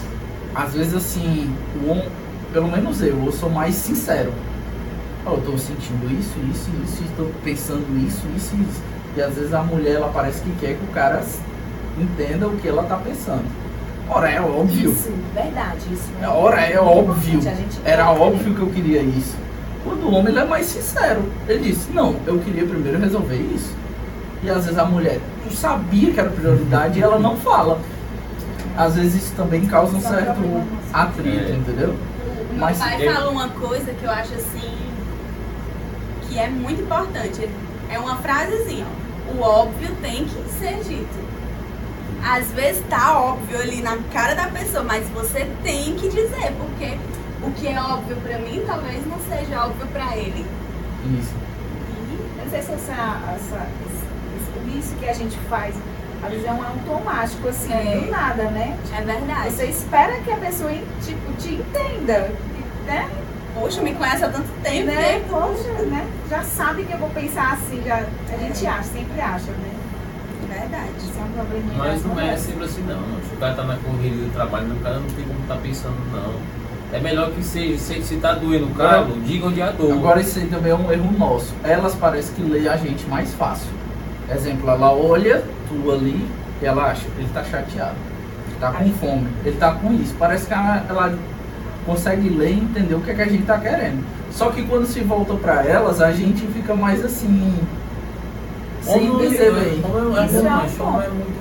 Às 0.54 0.74
vezes 0.74 0.94
assim, 0.94 1.54
o 1.76 2.10
pelo 2.52 2.68
menos 2.68 3.02
eu, 3.02 3.26
eu 3.26 3.32
sou 3.32 3.50
mais 3.50 3.76
sincero. 3.76 4.32
Ó, 5.26 5.32
eu 5.32 5.42
tô 5.42 5.58
sentindo 5.58 6.12
isso, 6.12 6.36
isso, 6.52 6.70
isso, 6.84 7.04
estou 7.04 7.32
pensando 7.44 7.86
isso, 8.06 8.22
isso, 8.36 8.56
isso. 8.56 8.82
E 9.16 9.22
às 9.22 9.36
vezes 9.36 9.54
a 9.54 9.62
mulher 9.62 9.96
ela 9.96 10.10
parece 10.14 10.42
que 10.42 10.52
quer 10.60 10.76
que 10.76 10.84
o 10.84 10.94
cara 10.94 11.24
entenda 11.98 12.48
o 12.48 12.58
que 12.58 12.68
ela 12.68 12.84
tá 12.84 12.98
pensando. 12.98 13.46
Ora, 14.10 14.30
é 14.30 14.42
óbvio. 14.42 14.92
Isso, 14.92 15.14
verdade, 15.34 15.80
isso. 15.92 16.10
Ora, 16.28 16.62
é 16.62 16.80
óbvio. 16.80 17.40
Era 17.86 18.12
óbvio 18.12 18.54
que 18.54 18.62
eu 18.62 18.68
queria 18.68 19.02
isso. 19.02 19.36
Quando 19.84 20.04
o 20.04 20.14
homem 20.14 20.34
ele 20.34 20.40
é 20.40 20.46
mais 20.46 20.66
sincero. 20.66 21.24
Ele 21.48 21.72
disse, 21.72 21.92
não, 21.92 22.16
eu 22.26 22.40
queria 22.40 22.66
primeiro 22.66 23.00
resolver 23.00 23.38
isso. 23.38 23.74
E 24.44 24.50
às 24.50 24.66
vezes 24.66 24.78
a 24.78 24.86
mulher 24.86 25.20
eu 25.46 25.52
sabia 25.52 26.12
que 26.12 26.20
era 26.20 26.30
prioridade 26.30 27.00
e 27.00 27.02
ela 27.02 27.20
não 27.20 27.38
fala. 27.38 27.80
Às 28.78 28.96
vezes 28.96 29.24
isso 29.26 29.36
também 29.36 29.66
causa 29.66 29.96
um 29.96 30.02
certo 30.02 30.40
atrito, 30.94 31.52
É. 31.52 31.56
entendeu? 31.56 31.90
O 31.90 32.54
meu 32.54 32.60
Mas 32.60 32.78
pai 32.78 33.08
eu- 33.08 33.14
fala 33.14 33.30
uma 33.30 33.50
coisa 33.50 33.94
que 33.94 34.04
eu 34.04 34.12
acho 34.12 34.34
assim 34.34 34.78
que 36.28 36.40
é 36.40 36.48
muito 36.50 36.82
importante. 36.82 37.50
É 37.90 38.00
uma 38.00 38.16
frasezinha, 38.18 38.86
ó. 38.88 39.34
O 39.34 39.42
óbvio 39.42 39.90
tem 40.02 40.26
que 40.26 40.50
ser 40.60 40.82
dito. 40.84 41.32
Às 42.24 42.48
vezes 42.52 42.84
tá 42.90 43.20
óbvio 43.20 43.60
ali 43.60 43.82
na 43.82 43.98
cara 44.14 44.34
da 44.36 44.48
pessoa, 44.48 44.84
mas 44.84 45.08
você 45.10 45.48
tem 45.64 45.96
que 45.96 46.08
dizer, 46.10 46.54
porque 46.58 46.98
o 47.44 47.52
que 47.52 47.68
é 47.68 47.82
óbvio 47.82 48.16
pra 48.18 48.38
mim 48.40 48.64
talvez 48.66 49.06
não 49.08 49.18
seja 49.30 49.66
óbvio 49.66 49.88
pra 49.88 50.16
ele. 50.16 50.46
Isso. 51.20 51.34
Eu 52.38 52.44
não 52.46 52.52
sei 52.52 52.62
se 52.62 52.72
essa, 52.72 52.94
essa, 53.36 53.68
esse- 53.88 54.78
isso 54.80 54.96
que 54.96 55.10
a 55.10 55.14
gente 55.14 55.38
faz, 55.50 55.74
a 56.24 56.28
visão 56.30 56.56
é 56.64 56.68
automático, 56.68 57.48
assim, 57.48 57.74
É. 57.74 57.98
do 58.00 58.12
nada, 58.12 58.44
né? 58.46 58.78
É 58.96 59.02
verdade. 59.02 59.52
Você 59.52 59.66
espera 59.66 60.20
que 60.22 60.32
a 60.32 60.38
pessoa 60.38 60.72
tipo, 61.04 61.34
te 61.40 61.56
entenda, 61.56 62.32
né? 62.86 63.10
Poxa, 63.54 63.82
me 63.82 63.94
conhece 63.94 64.24
há 64.24 64.30
tanto 64.30 64.48
tempo, 64.64 64.88
né? 64.88 64.96
né? 64.96 65.24
Poxa, 65.30 65.84
né? 65.84 66.08
Já 66.30 66.44
sabe 66.44 66.84
que 66.84 66.94
eu 66.94 67.00
vou 67.00 67.10
pensar 67.10 67.54
assim, 67.54 67.82
já, 67.86 67.96
a 67.98 68.38
gente 68.38 68.66
acha, 68.66 68.84
sempre 68.84 69.20
acha, 69.20 69.52
né? 69.52 69.72
Verdade. 70.48 70.90
Isso 70.98 71.14
é 71.20 71.24
um 71.24 71.32
probleminha. 71.32 71.78
Mas 71.78 72.02
da 72.02 72.10
não 72.10 72.20
é 72.20 72.38
sempre 72.38 72.66
assim 72.66 72.82
não. 72.84 73.00
Se 73.28 73.34
o 73.34 73.38
cara 73.38 73.54
tá 73.56 73.64
na 73.64 73.76
corrida 73.78 74.16
do 74.16 74.34
trabalho, 74.34 74.72
o 74.74 74.80
cara 74.80 75.00
não 75.00 75.10
tem 75.10 75.26
como 75.26 75.40
estar 75.42 75.56
pensando 75.58 75.96
não. 76.12 76.62
É 76.94 77.00
melhor 77.00 77.32
que 77.32 77.42
seja, 77.42 77.78
se, 77.78 78.04
se 78.04 78.18
tá 78.18 78.34
doendo 78.34 78.66
o 78.66 78.76
calo, 78.76 79.20
diga 79.22 79.48
onde 79.48 79.62
é 79.62 79.64
a 79.64 79.72
dor. 79.72 79.94
Agora 79.94 80.20
isso 80.20 80.40
aí 80.40 80.48
também 80.48 80.72
é 80.72 80.76
um 80.76 80.92
erro 80.92 81.12
nosso. 81.18 81.54
Elas 81.64 81.96
parecem 81.96 82.36
que 82.36 82.42
lê 82.42 82.68
a 82.68 82.76
gente 82.76 83.06
mais 83.08 83.34
fácil. 83.34 83.70
Exemplo, 84.30 84.70
ela 84.70 84.92
olha 84.92 85.41
tu 85.72 85.92
ali 85.92 86.28
e 86.62 86.66
ela 86.66 86.86
acha, 86.92 87.06
ele 87.18 87.30
tá 87.34 87.44
chateado. 87.44 87.96
Ele 88.48 88.58
tá 88.60 88.72
com 88.72 88.90
fome. 88.94 89.28
Ele 89.46 89.58
tá 89.58 89.74
com 89.74 89.94
isso. 89.94 90.14
Parece 90.20 90.46
que 90.46 90.54
ela, 90.54 90.86
ela 90.90 91.18
consegue 91.86 92.30
ler 92.30 92.52
e 92.52 92.60
entender 92.60 92.96
o 92.96 93.02
que, 93.02 93.12
é 93.12 93.14
que 93.16 93.22
a 93.22 93.28
gente 93.28 93.44
tá 93.44 93.58
querendo. 93.58 94.04
Só 94.32 94.50
que 94.52 94.64
quando 94.64 94.86
se 94.86 95.00
volta 95.02 95.34
pra 95.36 95.66
elas, 95.66 96.02
a 96.02 96.12
gente 96.12 96.46
fica 96.48 96.76
mais 96.76 97.04
assim. 97.04 97.56
Sem 98.82 99.10
Homem- 99.12 99.30
perceber. 99.30 99.60
é 99.60 99.74
Isso 99.74 99.88
muito 99.88 100.48
é 100.48 100.54
um 100.54 101.02
é 101.02 101.08
ponto. 101.08 101.32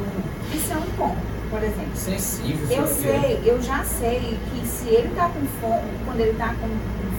Isso 0.55 0.73
é 0.73 0.77
um 0.77 0.91
ponto, 0.97 1.17
por 1.51 1.63
exemplo. 1.63 1.91
sensível. 1.95 2.67
Eu 2.77 2.87
sei, 2.87 3.41
eu 3.45 3.63
já 3.63 3.83
sei 3.85 4.39
que 4.53 4.67
se 4.67 4.89
ele 4.89 5.11
tá 5.15 5.29
com 5.31 5.41
fome, 5.61 5.89
quando 6.05 6.21
ele 6.21 6.35
tá 6.37 6.55
com 6.61 6.69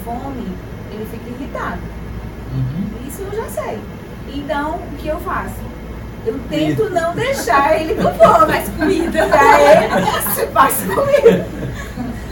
fome, 0.03 0.47
ele 0.91 1.07
fica 1.09 1.29
irritado. 1.29 1.81
Uhum. 2.53 3.07
Isso 3.07 3.21
eu 3.21 3.31
já 3.35 3.49
sei. 3.49 3.79
Então, 4.33 4.75
o 4.75 4.95
que 4.97 5.07
eu 5.07 5.19
faço? 5.21 5.70
Eu 6.25 6.39
tento 6.49 6.89
não 6.91 7.15
deixar 7.15 7.81
ele 7.81 7.95
com 7.95 8.13
fome. 8.13 8.53
Faz 8.53 8.69
comida. 8.77 9.25
Pra 9.27 9.61
ele, 9.61 10.33
se 10.35 10.45
faz 10.47 10.75
comida. 10.83 11.47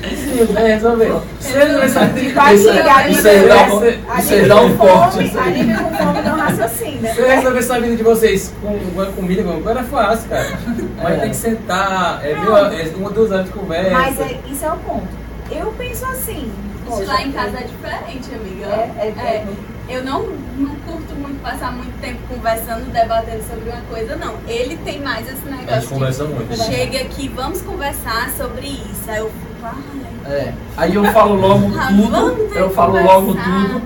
Sim, 0.01 0.45
vai 0.53 0.63
resolver. 0.71 1.13
Se 1.41 1.53
ele 1.57 1.73
não 1.73 1.89
sabe 1.89 2.21
De 2.21 2.29
barriga, 2.29 3.09
isso 3.09 3.27
aí 3.27 3.47
dá 3.47 3.63
um- 3.73 4.19
isso 4.19 4.47
dá 4.47 4.61
um 4.61 4.77
corte. 4.77 5.37
Alívio 5.37 5.77
com 5.77 5.93
fome 5.97 6.21
não 6.21 6.37
raciocina. 6.37 7.13
Se 7.13 7.19
ele 7.21 7.35
resolver 7.35 7.59
essa 7.59 7.79
vida 7.81 7.95
de 7.97 8.03
vocês 8.03 8.53
com, 8.61 8.79
com 8.79 9.01
a 9.01 9.05
comida, 9.07 9.43
com 9.43 9.51
agora 9.51 9.81
é 9.81 9.83
fácil, 9.83 10.29
cara. 10.29 10.57
Mas 11.03 11.13
É. 11.13 11.17
tem 11.17 11.29
que 11.31 11.35
sentar, 11.35 12.21
é, 12.25 12.33
viu, 12.33 12.55
é 12.57 12.91
uma, 12.95 13.09
duas 13.09 13.31
horas 13.31 13.45
de 13.45 13.51
conversa. 13.51 13.91
Mas 13.91 14.19
é, 14.19 14.39
isso 14.49 14.65
é 14.65 14.71
o 14.71 14.77
ponto. 14.77 15.07
Eu 15.51 15.73
penso 15.77 16.05
assim. 16.05 16.49
Isso 16.87 17.03
lá 17.05 17.21
em 17.21 17.31
casa 17.31 17.57
é 17.57 17.63
diferente, 17.63 18.29
amiga. 18.33 18.65
É, 18.67 18.91
é, 18.99 19.07
é. 19.07 19.43
Eu 19.89 20.03
não, 20.03 20.21
não 20.57 20.75
curto 20.75 21.15
muito 21.15 21.41
passar 21.41 21.71
muito 21.71 21.99
tempo 21.99 22.19
conversando, 22.27 22.91
debatendo 22.91 23.43
sobre 23.49 23.69
uma 23.69 23.81
coisa, 23.89 24.15
não. 24.15 24.35
Ele 24.47 24.77
tem 24.77 25.01
mais 25.01 25.25
esse 25.27 25.37
A 25.47 25.51
gente 25.51 25.65
negócio 25.65 25.89
conversa 25.89 26.25
de 26.25 26.33
muito. 26.33 26.55
chega 26.63 26.99
aqui, 26.99 27.27
vamos 27.29 27.61
conversar 27.61 28.29
sobre 28.37 28.67
isso. 28.67 29.03
Aí 29.07 29.17
eu 29.17 29.29
fico, 29.31 29.63
ai, 29.63 30.31
É. 30.31 30.53
Aí 30.77 30.95
eu 30.95 31.03
falo 31.05 31.35
logo 31.35 31.71
Ah, 31.77 31.87
tudo. 31.87 32.55
Eu 32.55 32.69
falo 32.69 33.03
logo 33.03 33.33
tudo. 33.33 33.81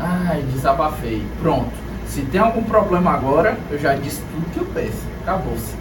Ai, 0.00 0.42
desabafei. 0.52 1.22
Pronto. 1.40 1.70
Se 2.08 2.22
tem 2.22 2.40
algum 2.40 2.62
problema 2.64 3.12
agora, 3.12 3.56
eu 3.70 3.78
já 3.78 3.94
disse 3.94 4.20
tudo 4.22 4.52
que 4.52 4.58
eu 4.58 4.66
penso. 4.66 5.02
Acabou-se. 5.22 5.74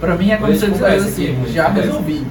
Pra 0.00 0.14
mim 0.14 0.30
é 0.30 0.36
como 0.38 0.54
se 0.54 0.64
eu 0.64 0.70
dissesse 0.70 1.08
assim, 1.08 1.44
já 1.52 1.66
conversa. 1.66 1.88
resolvi. 1.88 2.26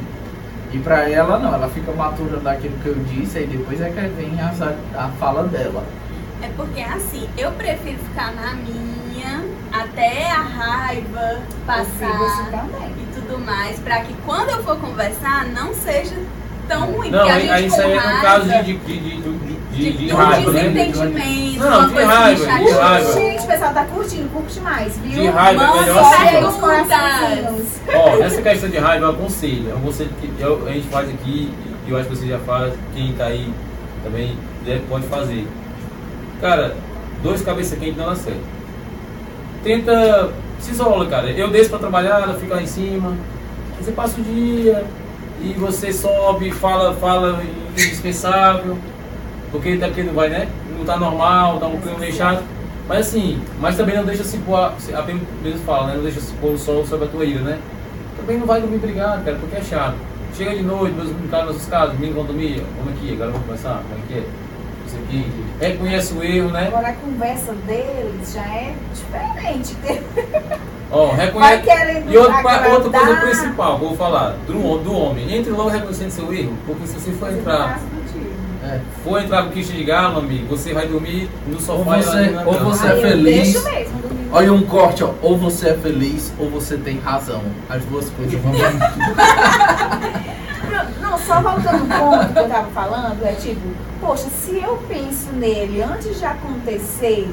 E 0.74 0.80
pra 0.80 1.10
ela 1.10 1.38
não, 1.40 1.54
ela 1.54 1.70
fica 1.70 1.92
maturando 1.92 2.42
daquilo 2.42 2.76
que 2.82 2.88
eu 2.88 2.96
disse, 2.96 3.38
aí 3.38 3.48
depois 3.48 3.80
é 3.82 3.90
que 3.90 4.02
vem 4.02 4.34
a, 4.42 4.52
a 5.00 5.08
fala 5.20 5.44
dela. 5.44 5.84
É 6.42 6.50
porque 6.56 6.82
assim, 6.82 7.28
eu 7.38 7.52
prefiro 7.52 7.98
ficar 8.10 8.32
na 8.34 8.54
minha 8.54 9.44
até 9.72 10.32
a 10.32 10.42
raiva 10.42 11.42
passar 11.66 12.66
e 12.98 13.06
tudo 13.14 13.40
mais, 13.44 13.80
pra 13.80 14.02
que 14.02 14.14
quando 14.26 14.50
eu 14.52 14.64
for 14.64 14.78
conversar 14.78 15.46
não 15.48 15.74
seja 15.74 16.16
tão 16.68 16.92
ruim. 16.92 17.10
Não, 17.10 17.28
a 17.28 17.34
aí, 17.34 17.42
gente 17.42 17.52
aí 17.52 17.66
isso 17.66 17.76
com 17.76 17.82
aí 17.82 17.92
é 17.92 17.96
no 17.96 18.02
raiva, 18.02 18.22
caso 18.22 18.46
de, 18.50 18.64
de, 18.64 18.78
de, 18.78 19.00
de, 19.00 19.22
de, 19.22 19.92
de, 19.92 20.08
de, 20.08 20.14
um 20.14 20.18
raiva, 20.18 20.52
né? 20.52 20.62
desentendimento, 20.70 21.60
Não, 21.60 21.80
uma 21.80 21.88
de 21.88 21.94
coisa 21.94 22.08
raiva, 22.14 22.46
de 22.46 22.72
raiva. 22.72 23.14
Gente, 23.14 23.44
o 23.44 23.48
pessoal 23.48 23.74
tá 23.74 23.86
curtindo, 23.86 24.30
curte 24.30 24.60
mais, 24.60 24.98
viu? 24.98 25.22
De 25.22 25.28
raiva 25.28 25.64
é 25.64 25.68
Manda 25.68 25.82
melhor 25.82 26.00
assim, 26.00 26.14
ó. 27.96 28.18
nessa 28.18 28.42
questão 28.42 28.70
de 28.70 28.78
raiva, 28.78 29.06
eu 29.06 29.10
aconselho. 29.12 29.72
É 29.72 29.76
um 29.76 29.82
conselho 29.82 30.10
que 30.22 30.42
eu- 30.42 30.68
a 30.68 30.72
gente 30.72 30.88
faz 30.88 31.10
aqui, 31.10 31.52
e 31.88 31.92
eu 31.92 31.98
acho 31.98 32.10
que 32.10 32.16
você 32.16 32.28
já 32.28 32.40
faz, 32.40 32.74
quem 32.94 33.14
tá 33.14 33.26
aí 33.26 33.52
também 34.04 34.38
deve- 34.66 34.84
pode 34.90 35.08
fazer. 35.08 35.48
Cara, 36.42 36.76
dois 37.24 37.42
cabeça 37.42 37.76
quente 37.76 37.98
não 37.98 38.06
dá 38.06 38.16
certo. 38.16 38.42
Tenta, 39.64 40.32
se 40.60 40.72
isola, 40.72 41.06
cara. 41.08 41.32
Eu 41.32 41.50
desço 41.50 41.70
pra 41.70 41.80
trabalhar, 41.80 42.22
ela 42.22 42.36
fica 42.36 42.56
lá 42.56 42.62
em 42.62 42.68
cima. 42.68 43.14
Você 43.80 43.92
passa 43.92 44.20
o 44.20 44.24
dia 44.24 44.86
e 45.42 45.54
você 45.54 45.92
sobe, 45.92 46.52
fala, 46.52 46.94
fala 46.96 47.42
indispensável. 47.74 48.78
Porque 49.52 49.78
porque 49.78 50.04
não 50.04 50.14
vai, 50.14 50.30
né? 50.30 50.48
Não 50.78 50.86
tá 50.86 50.98
normal, 50.98 51.60
tá 51.60 51.68
um 51.68 51.80
clima 51.80 51.98
meio 51.98 52.14
chato. 52.14 52.44
Mas 52.88 53.08
assim, 53.08 53.42
mas 53.60 53.76
também 53.76 53.96
não 53.96 54.06
deixa 54.06 54.24
se 54.24 54.38
pôr, 54.38 54.56
a 54.56 55.02
Bíblia 55.02 55.58
fala, 55.66 55.88
né? 55.88 55.96
Não 55.96 56.04
deixa 56.04 56.22
se 56.22 56.34
pôr 56.34 56.54
o 56.54 56.58
sol 56.58 56.86
sobre 56.86 57.06
a 57.06 57.10
tua 57.10 57.26
ira, 57.26 57.42
né? 57.42 57.60
Também 58.16 58.38
não 58.38 58.46
vai 58.46 58.62
dormir 58.62 58.78
brigado, 58.78 59.24
cara, 59.26 59.38
porque 59.38 59.58
é 59.58 59.62
chato. 59.62 59.96
Chega 60.36 60.56
de 60.56 60.64
noite, 60.64 60.96
meus 60.96 61.10
brincados 61.10 61.48
nas 61.48 61.56
suas 61.58 61.70
casas, 61.70 61.96
domingo 61.96 62.14
vão 62.14 62.26
dormir, 62.26 62.64
vamos 62.78 62.94
aqui, 62.94 63.14
agora 63.14 63.32
vamos 63.32 63.46
começar, 63.46 63.82
como 63.90 64.02
é 64.04 64.08
que 64.08 64.20
é? 64.20 64.47
Aqui, 65.08 65.26
reconhece 65.62 66.14
o 66.14 66.22
erro, 66.24 66.50
né? 66.50 66.68
Agora 66.68 66.90
a 66.90 66.94
conversa 66.94 67.54
deles 67.66 68.34
já 68.34 68.42
é 68.44 68.74
diferente. 68.94 69.76
Ó, 70.92 71.08
Vai 71.08 71.26
reconhece. 71.26 72.04
E 72.10 72.18
outra, 72.18 72.38
agradar. 72.40 72.72
outra 72.72 73.00
coisa 73.00 73.16
principal, 73.22 73.78
vou 73.78 73.96
falar, 73.96 74.32
do, 74.46 74.78
do 74.80 74.94
homem, 74.94 75.34
entre 75.34 75.52
logo 75.52 75.70
reconhecendo 75.70 76.12
seu 76.12 76.34
erro, 76.34 76.54
porque 76.66 76.88
se 76.88 76.96
você 76.96 77.12
for 77.14 77.32
entrar, 77.32 77.80
É. 78.66 78.80
for 79.04 79.22
entrar 79.22 79.44
com 79.44 79.52
quiche 79.52 79.72
de 79.72 79.84
galo, 79.86 80.20
amigo, 80.20 80.46
você 80.48 80.74
vai 80.74 80.88
dormir 80.88 81.30
no 81.48 81.54
Ou 81.56 81.60
sofá 81.62 82.00
e 82.00 82.04
lá 82.04 82.12
você, 82.12 82.36
ou 82.46 82.60
você 82.66 82.88
é 82.88 82.96
feliz. 82.98 83.64
mesmo. 83.64 83.98
Olha 84.30 84.52
um 84.52 84.62
corte, 84.64 85.04
ó. 85.06 85.12
Ou 85.22 85.38
você 85.38 85.70
é 85.70 85.74
feliz 85.78 86.34
ou 86.38 86.50
você 86.50 86.76
tem 86.76 87.00
razão. 87.00 87.42
As 87.70 87.82
duas 87.86 88.10
coisas 88.10 88.38
vão. 88.42 88.52
Não, 91.02 91.12
não, 91.12 91.18
só 91.18 91.42
voltando 91.42 91.86
no 91.86 91.96
ponto 91.96 92.34
que 92.34 92.40
eu 92.40 92.50
tava 92.50 92.68
falando, 92.72 93.24
é 93.26 93.34
tipo, 93.34 93.62
poxa, 94.00 94.28
se 94.30 94.56
eu 94.62 94.78
penso 94.88 95.32
nele 95.34 95.82
antes 95.82 96.18
de 96.20 96.26
acontecer, 96.26 97.28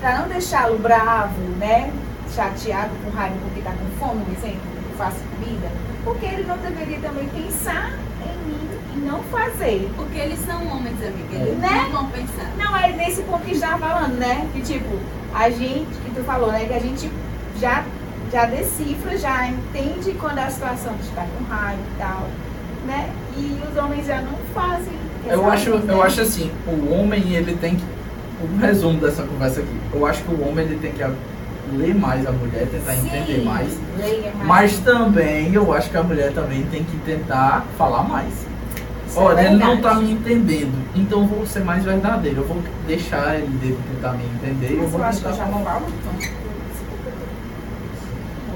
pra 0.00 0.18
não 0.18 0.28
deixá-lo 0.28 0.78
bravo, 0.78 1.40
né? 1.58 1.92
Chateado, 2.34 2.90
com 3.04 3.10
raiva 3.10 3.36
porque 3.42 3.60
tá 3.60 3.72
com 3.72 4.04
fome, 4.06 4.24
um 4.28 4.32
exemplo, 4.32 4.60
eu 4.90 4.96
faço 4.96 5.18
comida, 5.38 5.68
porque 6.04 6.24
ele 6.26 6.44
não 6.44 6.56
deveria 6.58 6.98
também 7.00 7.28
pensar 7.28 7.90
em 8.24 8.48
mim 8.48 8.68
e 8.94 8.98
não 9.00 9.22
fazer. 9.24 9.90
Porque 9.96 10.18
eles 10.18 10.38
são 10.46 10.66
homens, 10.68 10.96
amiga. 11.02 11.34
Eles 11.36 11.58
Né? 11.58 11.88
não 11.92 12.02
vão 12.02 12.10
pensar. 12.10 12.50
Não, 12.58 12.76
é 12.76 12.92
nesse 12.92 13.22
ponto 13.22 13.42
que 13.44 13.50
a 13.50 13.54
gente 13.54 13.60
tava 13.62 13.78
falando, 13.86 14.14
né? 14.18 14.48
Que 14.54 14.60
tipo, 14.62 14.98
a 15.34 15.50
gente, 15.50 15.86
que 16.04 16.10
tu 16.14 16.24
falou, 16.24 16.50
né? 16.50 16.64
Que 16.64 16.74
a 16.74 16.80
gente 16.80 17.10
já, 17.60 17.84
já 18.32 18.46
decifra, 18.46 19.16
já 19.18 19.46
entende 19.48 20.12
quando 20.18 20.38
a 20.38 20.48
situação 20.48 20.94
está 21.00 21.26
com 21.26 21.44
raiva 21.52 21.82
e 21.94 21.98
tal, 21.98 22.26
né? 22.86 23.10
E 23.36 23.60
os 23.70 23.76
homens 23.76 24.06
já 24.06 24.22
não 24.22 24.32
fazem. 24.54 24.94
Eu 25.28 25.48
acho, 25.50 25.70
eu 25.70 26.02
acho 26.02 26.20
assim, 26.22 26.50
o 26.66 26.92
homem 26.92 27.34
ele 27.34 27.54
tem 27.56 27.76
que. 27.76 27.84
Um 28.42 28.58
resumo 28.58 28.98
dessa 28.98 29.22
conversa 29.22 29.60
aqui. 29.60 29.76
Eu 29.92 30.04
acho 30.04 30.24
que 30.24 30.34
o 30.34 30.48
homem 30.48 30.64
ele 30.64 30.76
tem 30.78 30.90
que 30.90 31.04
ler 31.76 31.94
mais 31.94 32.26
a 32.26 32.32
mulher, 32.32 32.66
tentar 32.66 32.94
Sim, 32.94 33.06
entender 33.06 33.44
mais. 33.44 33.68
mais. 33.96 34.34
Mas 34.44 34.78
também 34.80 35.54
eu 35.54 35.72
acho 35.72 35.90
que 35.90 35.96
a 35.96 36.02
mulher 36.02 36.32
também 36.32 36.64
tem 36.64 36.82
que 36.82 36.96
tentar 37.06 37.64
falar 37.78 38.02
mais. 38.02 38.32
Isso 39.06 39.20
é 39.20 39.22
Olha, 39.22 39.40
ele 39.42 39.56
não 39.58 39.74
verdade. 39.74 39.82
tá 39.82 39.94
me 39.94 40.10
entendendo, 40.10 40.72
então 40.96 41.20
eu 41.20 41.26
vou 41.28 41.46
ser 41.46 41.62
mais 41.62 41.84
verdadeiro. 41.84 42.38
Eu 42.40 42.46
vou 42.48 42.60
deixar 42.84 43.36
ele 43.36 43.78
tentar 43.94 44.14
me 44.14 44.24
entender. 44.24 44.72
Eu 44.72 44.82
Mas 44.82 44.90
vou 44.90 45.00
eu 45.00 45.06
acho 45.06 45.20
que 45.20 45.26
eu 45.26 45.34
já 45.34 45.46
falo 45.46 45.64
tanto. 45.64 46.41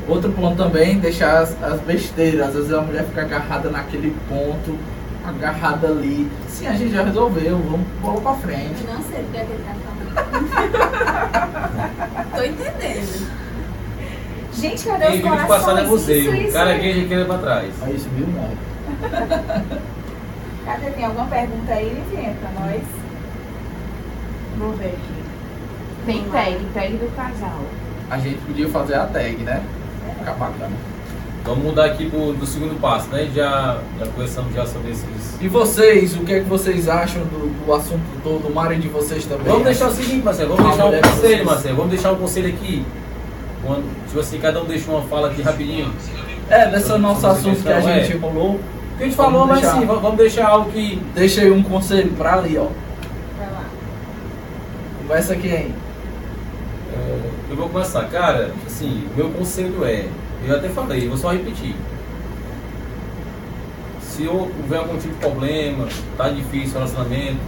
Outro 0.09 0.31
ponto 0.33 0.57
também, 0.57 0.99
deixar 0.99 1.38
as, 1.40 1.61
as 1.62 1.81
besteiras. 1.81 2.49
Às 2.49 2.55
vezes 2.55 2.73
a 2.73 2.81
mulher 2.81 3.05
fica 3.05 3.23
agarrada 3.23 3.71
naquele 3.71 4.14
ponto, 4.29 4.79
agarrada 5.27 5.88
ali. 5.88 6.31
Sim, 6.49 6.69
a 6.69 6.73
gente 6.73 6.92
já 6.92 7.03
resolveu, 7.03 7.59
vamos 7.59 7.87
bola 8.01 8.21
pra 8.21 8.35
frente. 8.35 8.85
Eu 8.87 8.95
não 8.95 9.03
sei 9.03 9.23
o 9.23 9.25
que 9.33 9.37
é 9.37 9.45
que 9.45 9.53
ele 9.53 9.64
tá 9.64 9.75
falando. 9.85 9.97
Tô 12.37 12.42
entendendo. 12.45 13.37
Gente, 14.53 14.87
cadê 14.87 15.07
os 15.09 15.12
de 15.12 15.23
passar 15.23 15.45
é 15.45 15.47
corações? 15.47 15.88
museu. 15.88 16.16
Isso, 16.16 16.35
isso, 16.35 16.53
cara 16.53 16.79
gay 16.79 17.03
já 17.03 17.09
quer 17.09 17.27
pra 17.27 17.38
trás. 17.38 17.75
Aí 17.83 17.97
isso 17.97 18.09
viu, 18.11 18.27
não. 18.29 18.51
Cadê? 20.64 20.90
Tem 20.90 21.05
alguma 21.05 21.27
pergunta 21.27 21.73
aí, 21.73 21.90
Livinha, 21.90 22.35
pra 22.40 22.51
nós? 22.61 22.83
Vamos 24.57 24.79
ver 24.79 24.87
aqui. 24.87 25.16
Tem 26.07 26.25
tag, 26.31 26.66
tag 26.73 26.97
do 26.97 27.14
casal. 27.14 27.61
A 28.09 28.19
gente 28.19 28.38
podia 28.47 28.69
fazer 28.69 28.95
a 28.95 29.07
tag, 29.07 29.37
né? 29.42 29.62
Bacana. 30.38 30.77
Vamos 31.45 31.64
mudar 31.64 31.85
aqui 31.85 32.11
pro, 32.11 32.33
do 32.33 32.45
segundo 32.45 32.81
passo, 32.81 33.09
né? 33.09 33.31
Já, 33.33 33.79
já 34.01 34.07
conversamos 34.07 34.53
já 34.53 34.66
sobre 34.66 34.90
esses. 34.90 35.40
E 35.40 35.47
vocês, 35.47 36.16
o 36.16 36.21
que 36.25 36.35
é 36.35 36.40
que 36.40 36.47
vocês 36.49 36.88
acham 36.88 37.23
do, 37.23 37.64
do 37.64 37.73
assunto 37.73 38.03
todo? 38.25 38.49
O 38.49 38.55
Mário 38.55 38.77
de 38.81 38.88
vocês 38.88 39.25
também? 39.27 39.47
Vamos 39.47 39.64
deixar 39.64 39.88
o 39.88 39.92
seguinte, 39.92 40.25
Marcelo, 40.25 40.57
vamos 40.57 40.77
deixar 40.77 40.87
um 40.87 41.01
conselho. 41.01 41.47
Marcelo. 41.47 41.77
Vamos 41.77 41.90
deixar 41.92 42.12
um 42.12 42.16
conselho 42.16 42.49
aqui. 42.49 42.85
Quando, 43.64 44.07
tipo 44.09 44.19
assim, 44.19 44.38
cada 44.40 44.61
um 44.61 44.64
deixa 44.64 44.90
uma 44.90 45.03
fala 45.03 45.29
aqui 45.29 45.40
rapidinho. 45.42 45.92
É, 46.51 46.69
desse 46.69 46.97
nosso 46.99 47.21
Sobre 47.21 47.37
assunto 47.38 47.62
que 47.62 47.73
a 47.73 47.81
gente 47.81 48.12
é. 48.12 48.16
rolou. 48.19 48.55
O 48.55 48.61
que 48.99 49.03
a 49.03 49.07
gente 49.07 49.16
falou, 49.16 49.47
Vamos 49.47 49.49
mas 49.49 49.61
deixar. 49.61 49.79
sim, 49.79 49.87
vamos 49.87 50.03
vamos 50.03 50.16
deixar 50.16 50.49
algo 50.49 50.71
que. 50.73 51.03
Deixa 51.14 51.42
aí 51.42 51.51
um 51.53 51.62
conselho 51.62 52.12
pra 52.12 52.35
ali, 52.35 52.57
ó. 52.59 52.66
Vai 53.38 53.51
lá. 53.53 53.64
Conversa 54.99 55.33
aqui, 55.35 55.49
hein? 55.49 55.75
É, 56.97 57.31
eu 57.51 57.57
vou 57.57 57.69
começar. 57.69 58.05
Cara, 58.05 58.53
assim, 58.67 59.07
meu 59.17 59.31
conselho 59.31 59.85
é. 59.85 60.07
Eu 60.47 60.57
até 60.57 60.69
falei, 60.69 61.09
vou 61.09 61.17
só 61.17 61.31
repetir. 61.31 61.75
Se 64.01 64.27
houver 64.27 64.79
algum 64.79 64.97
tipo 64.97 65.15
de 65.15 65.21
problema, 65.21 65.89
tá 66.17 66.29
difícil 66.29 66.71
o 66.71 66.75
relacionamento, 66.75 67.41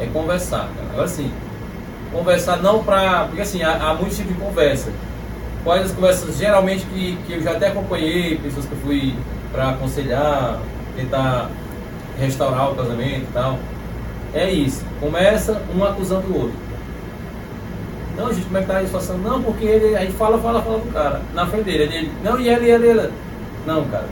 é 0.00 0.06
conversar, 0.06 0.68
cara. 0.76 0.88
Agora 0.92 1.08
sim, 1.08 1.30
conversar 2.12 2.56
não 2.58 2.82
pra. 2.82 3.26
Porque 3.26 3.42
assim, 3.42 3.62
há, 3.62 3.90
há 3.90 3.94
muitos 3.94 4.16
tipos 4.16 4.34
de 4.34 4.40
conversa. 4.40 4.90
Quais 5.62 5.86
as 5.86 5.92
conversas 5.92 6.36
geralmente 6.36 6.84
que, 6.86 7.16
que 7.26 7.32
eu 7.34 7.42
já 7.42 7.52
até 7.52 7.68
acompanhei, 7.68 8.36
pessoas 8.38 8.66
que 8.66 8.72
eu 8.72 8.78
fui 8.78 9.14
pra 9.52 9.70
aconselhar, 9.70 10.60
tentar 10.96 11.48
restaurar 12.18 12.72
o 12.72 12.74
casamento 12.74 13.22
e 13.22 13.32
tal. 13.32 13.58
É 14.34 14.50
isso. 14.50 14.84
Começa 15.00 15.62
um 15.74 15.84
acusando 15.84 16.26
o 16.28 16.42
outro. 16.42 16.63
Não, 18.16 18.32
gente, 18.32 18.44
como 18.44 18.58
é 18.58 18.60
que 18.60 18.66
tá 18.66 18.78
a 18.78 18.84
situação? 18.84 19.18
Não, 19.18 19.42
porque 19.42 19.64
ele, 19.64 19.96
a 19.96 20.00
gente 20.00 20.12
fala, 20.14 20.38
fala, 20.38 20.62
fala 20.62 20.78
do 20.78 20.92
cara. 20.92 21.20
Na 21.34 21.46
frente 21.46 21.64
dele, 21.64 21.82
ele, 21.82 22.12
não, 22.22 22.38
e 22.38 22.48
ele, 22.48 22.70
ele, 22.70 22.88
ele. 22.88 23.10
Não, 23.66 23.84
cara. 23.86 24.06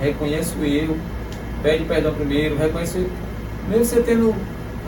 Reconhece 0.00 0.54
o 0.56 0.64
erro, 0.64 0.96
pede 1.62 1.84
perdão 1.84 2.14
primeiro, 2.14 2.56
reconhece. 2.56 3.06
Mesmo 3.68 3.84
você 3.84 4.00
tendo, 4.00 4.34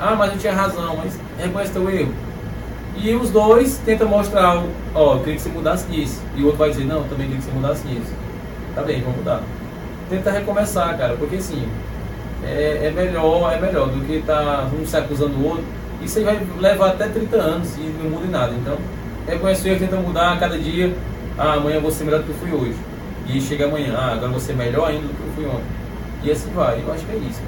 ah, 0.00 0.14
mas 0.14 0.33
eu 0.33 0.38
tinha 0.38 0.52
razão, 0.52 0.96
mas 0.96 1.18
reconhece 1.38 1.72
teu 1.72 1.90
erro. 1.90 2.12
E 2.96 3.14
os 3.14 3.30
dois 3.30 3.78
tentam 3.85 4.09
mostrar, 4.09 4.62
ó, 4.94 5.14
eu 5.14 5.18
queria 5.20 5.35
que 5.35 5.42
você 5.42 5.48
mudasse 5.48 5.90
nisso. 5.90 6.20
E 6.37 6.42
o 6.42 6.46
outro 6.46 6.59
vai 6.59 6.70
dizer, 6.70 6.85
não, 6.85 6.98
eu 6.98 7.04
também 7.04 7.26
queria 7.26 7.38
que 7.38 7.44
você 7.44 7.52
mudasse 7.52 7.87
nisso. 7.87 8.12
Tá 8.74 8.83
bem, 8.83 9.00
vamos 9.00 9.18
mudar. 9.18 9.42
Tenta 10.09 10.30
recomeçar, 10.30 10.96
cara, 10.96 11.14
porque 11.16 11.37
assim, 11.37 11.66
é, 12.44 12.87
é 12.87 12.90
melhor, 12.90 13.52
é 13.52 13.61
melhor 13.61 13.88
do 13.88 14.04
que 14.06 14.22
tá 14.22 14.68
um 14.72 14.87
se 14.87 14.96
acusando 14.96 15.37
o 15.37 15.48
outro. 15.48 15.80
Isso 16.02 16.18
aí 16.18 16.24
vai 16.24 16.40
levar 16.58 16.90
até 16.90 17.08
30 17.08 17.36
anos 17.36 17.76
e 17.76 17.80
não 18.02 18.10
muda 18.10 18.26
em 18.26 18.30
nada. 18.30 18.52
Então, 18.54 18.76
reconhece 19.26 19.68
o 19.68 19.70
erro, 19.70 19.80
tenta 19.80 19.96
mudar 19.96 20.32
a 20.32 20.36
cada 20.38 20.58
dia. 20.58 20.94
Ah, 21.38 21.54
amanhã 21.54 21.76
eu 21.76 21.82
vou 21.82 21.90
ser 21.90 22.04
melhor 22.04 22.20
do 22.20 22.24
que 22.24 22.30
eu 22.30 22.36
fui 22.36 22.52
hoje. 22.52 22.78
E 23.26 23.40
chega 23.40 23.66
amanhã, 23.66 23.94
ah, 23.96 24.12
agora 24.12 24.26
eu 24.26 24.30
vou 24.32 24.40
ser 24.40 24.54
melhor 24.54 24.88
ainda 24.88 25.06
do 25.06 25.14
que 25.14 25.20
eu 25.20 25.32
fui 25.34 25.46
ontem. 25.46 25.80
E 26.22 26.30
assim 26.30 26.50
vai, 26.50 26.82
eu 26.84 26.92
acho 26.92 27.04
que 27.04 27.12
é 27.12 27.16
isso. 27.16 27.40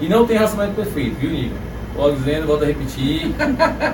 E 0.00 0.08
não 0.08 0.26
tem 0.26 0.36
relacionamento 0.36 0.76
perfeito, 0.76 1.16
viu, 1.16 1.30
Nico? 1.30 1.54
Logo 1.96 2.16
dizendo, 2.16 2.46
volto 2.46 2.64
a 2.64 2.66
repetir, 2.66 3.30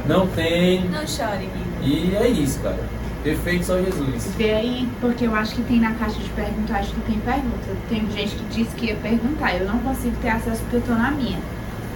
não 0.07 0.27
tem. 0.29 0.89
Não 0.89 1.07
chore, 1.07 1.49
amigo. 1.53 1.71
E 1.83 2.17
é 2.17 2.29
isso, 2.29 2.59
cara. 2.61 2.79
Perfeito 3.23 3.67
só 3.67 3.77
Jesus. 3.77 4.35
Vê 4.39 4.55
aí, 4.55 4.89
porque 4.99 5.27
eu 5.27 5.35
acho 5.35 5.55
que 5.55 5.63
tem 5.63 5.79
na 5.79 5.93
caixa 5.93 6.19
de 6.19 6.31
perguntas, 6.31 6.77
acho 6.77 6.95
que 6.95 7.01
tem 7.03 7.21
pergunta. 7.21 7.77
Tem 7.91 8.11
gente 8.11 8.37
que 8.37 8.45
disse 8.45 8.75
que 8.77 8.87
ia 8.87 8.97
perguntar. 8.97 9.55
Eu 9.57 9.67
não 9.67 9.79
consigo 9.81 10.17
ter 10.23 10.31
acesso 10.31 10.63
porque 10.63 10.77
eu 10.77 10.83
tô 10.83 10.93
na 10.93 11.11
minha. 11.11 11.39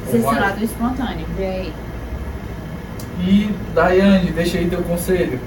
Vai. 0.05 0.13
Selecionado 0.13 0.65
espontâneo. 0.65 1.27
Vê 1.37 1.47
aí. 1.47 1.73
E 3.21 3.51
Daiane, 3.75 4.31
deixa 4.31 4.59
aí 4.59 4.69
teu 4.69 4.83
conselho. 4.83 5.41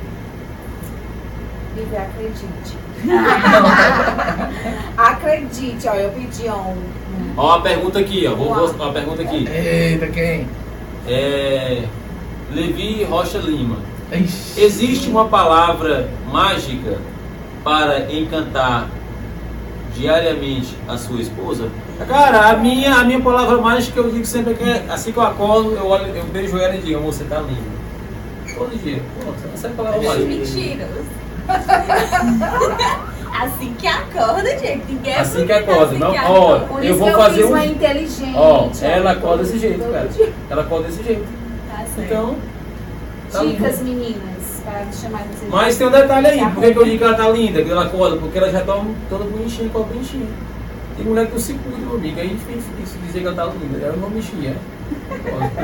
Viver, 1.75 1.97
acredite. 1.97 2.77
acredite, 4.97 5.87
ó, 5.87 5.93
eu 5.93 6.09
pedi 6.11 6.49
um. 6.49 6.75
Ó, 7.37 7.55
a 7.55 7.61
pergunta 7.61 7.99
aqui, 7.99 8.27
ó. 8.27 8.35
Vou, 8.35 8.53
vou, 8.53 8.75
ó, 8.79 8.89
a 8.89 8.93
pergunta 8.93 9.21
aqui. 9.21 9.47
Eita, 9.47 10.07
quem? 10.07 10.47
É. 11.07 11.83
Levi 12.51 13.03
Rocha 13.03 13.37
Lima. 13.37 13.77
Ixi. 14.11 14.61
Existe 14.61 15.09
uma 15.09 15.27
palavra 15.27 16.09
mágica 16.31 16.97
para 17.63 18.11
encantar 18.11 18.89
diariamente 19.93 20.75
a 20.87 20.97
sua 20.97 21.21
esposa? 21.21 21.69
Cara, 22.05 22.49
a 22.51 22.57
minha, 22.57 22.93
a 22.95 23.03
minha 23.03 23.19
palavra 23.21 23.57
mágica 23.57 23.99
eu 23.99 24.09
digo 24.11 24.25
sempre 24.25 24.53
que 24.53 24.63
é, 24.63 24.85
assim 24.89 25.11
que 25.11 25.17
eu 25.17 25.23
acordo, 25.23 25.75
eu 25.75 25.85
olho, 25.87 26.15
eu 26.15 26.23
beijo 26.25 26.57
ela 26.57 26.75
e 26.75 26.81
digo, 26.81 26.99
amor, 26.99 27.11
você 27.13 27.23
tá 27.23 27.39
linda. 27.39 27.77
Todo 28.55 28.77
dia. 28.81 29.01
Pronto, 29.19 29.37
essa 29.53 29.67
é 29.67 29.69
a 29.71 29.73
palavra 29.73 30.01
mágica. 30.01 30.25
Mentira. 30.25 30.87
assim 33.41 33.73
que 33.77 33.87
acorda, 33.87 34.57
gente. 34.57 34.83
Ninguém 34.89 35.13
é 35.13 35.19
Assim 35.19 35.45
que 35.45 35.51
acorda, 35.51 35.85
assim 35.85 35.97
não? 35.97 36.11
que 36.11 36.19
Ó. 36.19 36.59
Por 36.59 36.83
Eu 36.83 36.95
vou 36.97 37.07
que 37.07 37.13
eu 37.13 37.17
fazer 37.19 37.43
um- 37.45 37.49
uma 37.49 37.65
inteligente. 37.65 38.33
Ó, 38.35 38.69
ela 38.81 39.11
acorda 39.11 39.43
desse 39.43 39.59
jeito, 39.59 39.79
Todo 39.79 39.91
cara. 39.93 40.07
dia. 40.07 40.33
Ela 40.49 40.61
acorda 40.61 40.87
desse 40.87 41.03
jeito. 41.03 41.25
Tá 41.69 41.77
certo. 41.77 41.99
Então, 41.99 42.35
tá 43.31 43.39
Dicas, 43.43 43.79
lindo. 43.81 43.99
meninas, 43.99 44.61
para 44.63 44.85
chamar 44.91 45.23
vocês. 45.23 45.51
Mas 45.51 45.77
tem 45.77 45.87
um 45.87 45.91
detalhe 45.91 46.27
aí, 46.27 46.39
Se 46.39 46.45
por 46.45 46.63
que, 46.63 46.71
que 46.73 46.79
eu 46.79 46.85
digo 46.85 46.97
que 46.97 47.03
ela 47.03 47.13
tá 47.15 47.29
linda, 47.29 47.61
que 47.63 47.69
ela 47.71 47.83
acorda? 47.83 48.17
Porque 48.17 48.37
ela 48.37 48.49
já 48.51 48.61
tá 48.61 48.81
toda 49.09 49.23
bonitinha, 49.25 49.69
com 49.69 49.79
a 49.79 49.83
bonitinha. 49.83 50.27
Tem 50.97 51.05
mulher 51.05 51.27
que 51.27 51.33
não 51.33 51.39
se 51.39 51.53
cuida, 51.53 51.77
meu 51.77 51.95
amigo, 51.95 52.19
é 52.19 52.25
difícil 52.25 52.99
dizer 53.05 53.19
que 53.19 53.27
ela 53.27 53.35
tá 53.35 53.45
linda, 53.45 53.85
ela 53.85 53.97
não 53.97 54.09
mexia. 54.09 54.57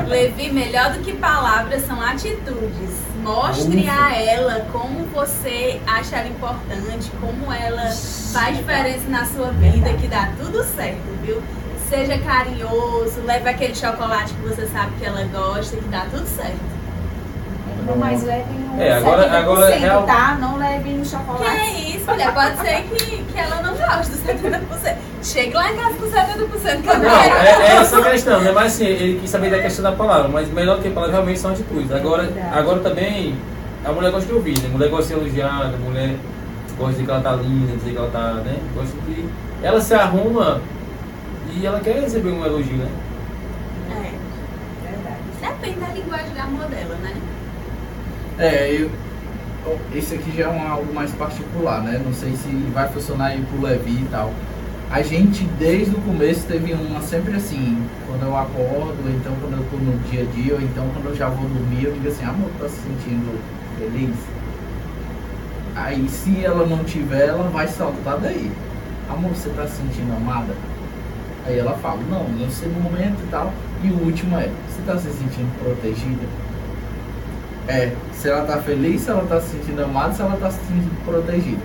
Levi, 0.06 0.52
melhor 0.52 0.92
do 0.92 1.00
que 1.00 1.12
palavras 1.14 1.84
são 1.86 2.00
atitudes. 2.00 2.90
Mostre 3.20 3.80
Ufa. 3.80 3.92
a 3.92 4.14
ela 4.14 4.66
como 4.70 5.06
você 5.06 5.80
acha 5.86 6.18
ela 6.18 6.28
importante, 6.28 7.10
como 7.20 7.52
ela 7.52 7.90
faz 8.32 8.56
diferença 8.58 9.08
na 9.08 9.26
sua 9.26 9.50
vida, 9.50 9.92
que 9.94 10.06
dá 10.06 10.30
tudo 10.38 10.62
certo, 10.62 11.02
viu? 11.24 11.42
Seja 11.88 12.16
carinhoso, 12.18 13.20
leve 13.24 13.48
aquele 13.48 13.74
chocolate 13.74 14.34
que 14.34 14.48
você 14.48 14.68
sabe 14.68 14.92
que 14.98 15.04
ela 15.04 15.24
gosta, 15.24 15.76
que 15.76 15.88
dá 15.88 16.06
tudo 16.10 16.26
certo. 16.28 16.73
Não, 17.86 17.96
mas 17.96 18.22
levem 18.24 18.44
um 18.72 18.80
É, 18.80 18.94
agora- 18.94 19.22
70%, 19.24 19.34
agora, 19.34 19.74
real- 19.76 20.02
tá? 20.04 20.36
Não 20.40 20.56
levem 20.56 20.98
um 20.98 21.02
Que 21.02 21.08
chocolate. 21.08 21.56
é 21.56 21.70
isso, 21.96 22.06
mulher? 22.10 22.32
Pode 22.34 22.56
ser 22.58 22.82
que, 22.82 23.24
que 23.24 23.38
ela 23.38 23.62
não 23.62 23.74
goste 23.76 24.10
dos 24.12 24.20
70%. 24.20 24.96
Chegue 25.22 25.54
lá 25.54 25.72
em 25.72 25.76
casa 25.76 25.94
com 25.94 26.06
70% 26.06 26.80
que 26.82 26.86
Não, 26.86 26.98
não 26.98 27.10
é, 27.10 27.28
é 27.28 27.76
essa 27.76 27.98
a 27.98 28.10
questão, 28.10 28.40
né? 28.40 28.52
Mas 28.52 28.74
assim, 28.74 28.84
ele 28.86 29.18
quis 29.20 29.30
saber 29.30 29.50
da 29.50 29.58
questão 29.58 29.82
da 29.82 29.92
palavra, 29.92 30.28
mas 30.28 30.50
melhor 30.52 30.76
do 30.76 30.82
que 30.82 30.88
a 30.88 30.90
palavra 30.92 31.12
realmente 31.14 31.40
são 31.40 31.50
atitudes. 31.52 31.90
Agora, 31.92 32.28
agora 32.52 32.80
também, 32.80 33.34
a 33.84 33.92
mulher 33.92 34.10
gosta 34.10 34.26
de 34.26 34.34
ouvir, 34.34 34.58
né? 34.60 34.66
A 34.66 34.72
mulher 34.72 34.88
gosta 34.90 35.04
de 35.04 35.08
ser 35.08 35.14
elogiada, 35.20 35.74
a 35.74 35.78
mulher 35.78 36.16
gosta 36.78 36.92
de 36.92 36.98
dizer 37.00 37.04
que 37.04 37.10
ela 37.10 37.20
tá 37.22 37.32
linda, 37.36 37.76
dizer 37.76 37.90
que 37.92 37.96
ela 37.96 38.10
tá, 38.10 38.32
né? 38.44 38.56
Gosta 38.74 38.96
de. 39.06 39.28
Ela 39.62 39.80
se 39.80 39.94
arruma 39.94 40.60
e 41.54 41.66
ela 41.66 41.80
quer 41.80 42.00
receber 42.00 42.30
um 42.30 42.44
elogio, 42.44 42.76
né? 42.76 42.88
É, 43.90 44.10
Verdade. 44.90 45.22
depende 45.60 45.80
da 45.80 45.86
linguagem 45.94 46.30
de 46.34 46.38
amor 46.40 46.66
dela, 46.66 46.96
né? 47.02 47.14
É, 48.38 48.72
eu, 48.72 48.90
esse 49.94 50.16
aqui 50.16 50.36
já 50.36 50.44
é 50.44 50.48
um, 50.48 50.68
algo 50.68 50.92
mais 50.92 51.12
particular, 51.12 51.82
né? 51.82 52.00
Não 52.04 52.12
sei 52.12 52.34
se 52.36 52.48
vai 52.72 52.88
funcionar 52.88 53.26
aí 53.26 53.42
pro 53.42 53.62
Levi 53.62 54.02
e 54.02 54.08
tal. 54.10 54.32
A 54.90 55.02
gente, 55.02 55.44
desde 55.58 55.94
o 55.94 56.00
começo, 56.00 56.46
teve 56.46 56.72
uma 56.72 57.00
sempre 57.00 57.36
assim, 57.36 57.88
quando 58.06 58.22
eu 58.22 58.36
acordo, 58.36 58.96
ou 59.04 59.10
então 59.10 59.34
quando 59.40 59.54
eu 59.54 59.66
tô 59.70 59.76
no 59.76 59.98
dia 60.10 60.22
a 60.22 60.24
dia, 60.26 60.54
ou 60.54 60.60
então 60.60 60.88
quando 60.92 61.06
eu 61.06 61.16
já 61.16 61.28
vou 61.28 61.48
dormir, 61.48 61.84
eu 61.84 61.92
digo 61.92 62.08
assim, 62.08 62.24
amor, 62.24 62.50
tá 62.58 62.68
se 62.68 62.76
sentindo 62.76 63.40
feliz? 63.78 64.16
Aí, 65.76 66.08
se 66.08 66.44
ela 66.44 66.66
não 66.66 66.84
tiver, 66.84 67.28
ela 67.28 67.48
vai 67.50 67.66
saltar 67.68 68.18
daí. 68.18 68.50
Amor, 69.08 69.30
você 69.30 69.48
tá 69.50 69.66
se 69.66 69.76
sentindo 69.76 70.12
amada? 70.12 70.54
Aí 71.46 71.58
ela 71.58 71.74
fala, 71.78 72.00
não, 72.08 72.28
não 72.28 72.50
sei 72.50 72.68
no 72.68 72.80
momento 72.80 73.18
e 73.22 73.28
tal. 73.30 73.52
E 73.82 73.88
o 73.90 74.04
último 74.04 74.36
é, 74.38 74.50
você 74.68 74.82
tá 74.86 74.98
se 74.98 75.10
sentindo 75.10 75.50
protegida? 75.58 76.43
É, 77.68 77.92
se 78.12 78.28
ela 78.28 78.44
tá 78.44 78.58
feliz, 78.58 79.00
se 79.02 79.10
ela 79.10 79.24
tá 79.26 79.40
se 79.40 79.48
sentindo 79.48 79.82
amada, 79.84 80.12
se 80.12 80.20
ela 80.20 80.36
tá 80.36 80.50
se 80.50 80.58
sentindo 80.66 81.04
protegida. 81.04 81.62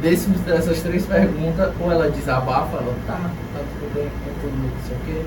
Desses, 0.00 0.28
dessas 0.40 0.80
três 0.80 1.04
perguntas, 1.04 1.72
ou 1.78 1.92
ela 1.92 2.10
desabafa, 2.10 2.76
ela 2.76 2.94
tá, 3.06 3.14
tá 3.14 3.58
tudo 3.58 3.94
bem, 3.94 4.04
tá 4.04 4.32
tudo 4.40 4.56
não 4.56 4.70
sei 4.86 4.96
o 4.96 5.00
quê. 5.00 5.26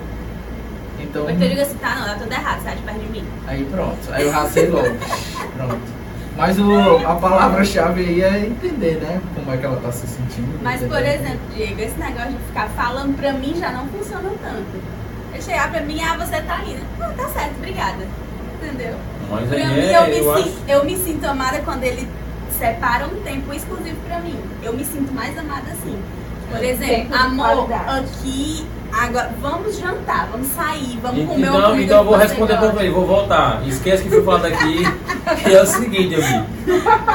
Então, 1.00 1.30
então 1.30 1.44
eu 1.44 1.50
digo 1.50 1.62
assim, 1.62 1.76
tá, 1.76 1.96
não, 1.96 2.06
tá 2.06 2.16
tudo 2.16 2.32
errado, 2.32 2.64
sai 2.64 2.76
de 2.76 2.82
perto 2.82 3.00
de 3.00 3.10
mim. 3.10 3.28
aí 3.46 3.66
pronto, 3.66 4.00
aí 4.12 4.24
eu 4.24 4.32
racei 4.32 4.68
logo. 4.70 4.88
pronto. 5.58 6.04
Mas 6.36 6.58
o, 6.58 6.98
a 7.06 7.16
palavra-chave 7.16 8.02
aí 8.02 8.22
é 8.24 8.46
entender, 8.48 9.00
né? 9.00 9.22
Como 9.36 9.54
é 9.54 9.58
que 9.58 9.66
ela 9.66 9.78
tá 9.78 9.92
se 9.92 10.08
sentindo. 10.08 10.60
Mas, 10.64 10.82
por 10.82 11.00
exemplo, 11.00 11.40
Diego, 11.54 11.80
esse 11.80 12.00
negócio 12.00 12.32
de 12.32 12.38
ficar 12.48 12.70
falando 12.70 13.16
pra 13.16 13.34
mim 13.34 13.54
já 13.56 13.72
não 13.72 13.88
funciona 13.88 14.32
tanto. 14.42 14.82
Ele 15.32 15.42
chegar 15.42 15.70
pra 15.72 15.82
mim, 15.82 16.02
ah, 16.02 16.18
você 16.18 16.42
tá 16.42 16.58
linda. 16.64 16.82
Ah, 17.00 17.14
tá 17.16 17.30
certo, 17.30 17.58
obrigada. 17.58 18.08
Entendeu? 18.64 18.96
Mas 19.30 19.48
Pra 19.50 19.58
aí 19.58 19.68
mim, 19.68 19.80
é, 19.80 19.98
eu, 19.98 20.04
me 20.08 20.18
eu 20.18 20.24
sin- 20.36 20.42
acho. 20.42 20.54
eu 20.68 20.86
me 20.86 20.96
sinto 20.98 21.26
amada 21.26 21.60
quando 21.66 21.84
ele 21.84 22.08
separa 22.58 23.06
um 23.08 23.22
tempo 23.24 23.54
exclusivo 23.54 23.98
pra 24.08 24.20
mim. 24.20 24.36
Eu 24.62 24.74
me 24.74 24.86
sinto 24.86 25.12
mais 25.14 25.38
amada 25.38 25.64
assim. 25.72 25.98
Por 26.52 26.64
exemplo, 26.64 27.16
amor, 27.16 27.66
qualidade. 27.68 28.00
aqui, 28.06 28.68
agora, 28.92 29.32
vamos 29.42 29.80
jantar, 29.80 30.28
vamos 30.32 30.48
sair, 30.50 31.00
vamos 31.02 31.26
comer 31.28 31.50
uma 31.50 31.58
Então, 31.58 31.70
comida 31.72 31.84
então 31.86 31.98
eu 31.98 32.04
vou 32.04 32.16
responder 32.16 32.58
pra 32.58 32.84
ele, 32.84 32.92
vou 32.94 33.08
voltar. 33.08 33.62
Esquece 33.68 34.04
que 34.04 34.10
fui 34.10 34.22
falando 34.24 34.46
aqui, 34.46 34.84
que 35.44 35.56
é 35.56 35.62
o 35.62 35.66
seguinte, 35.66 36.14
amigo. 36.16 36.46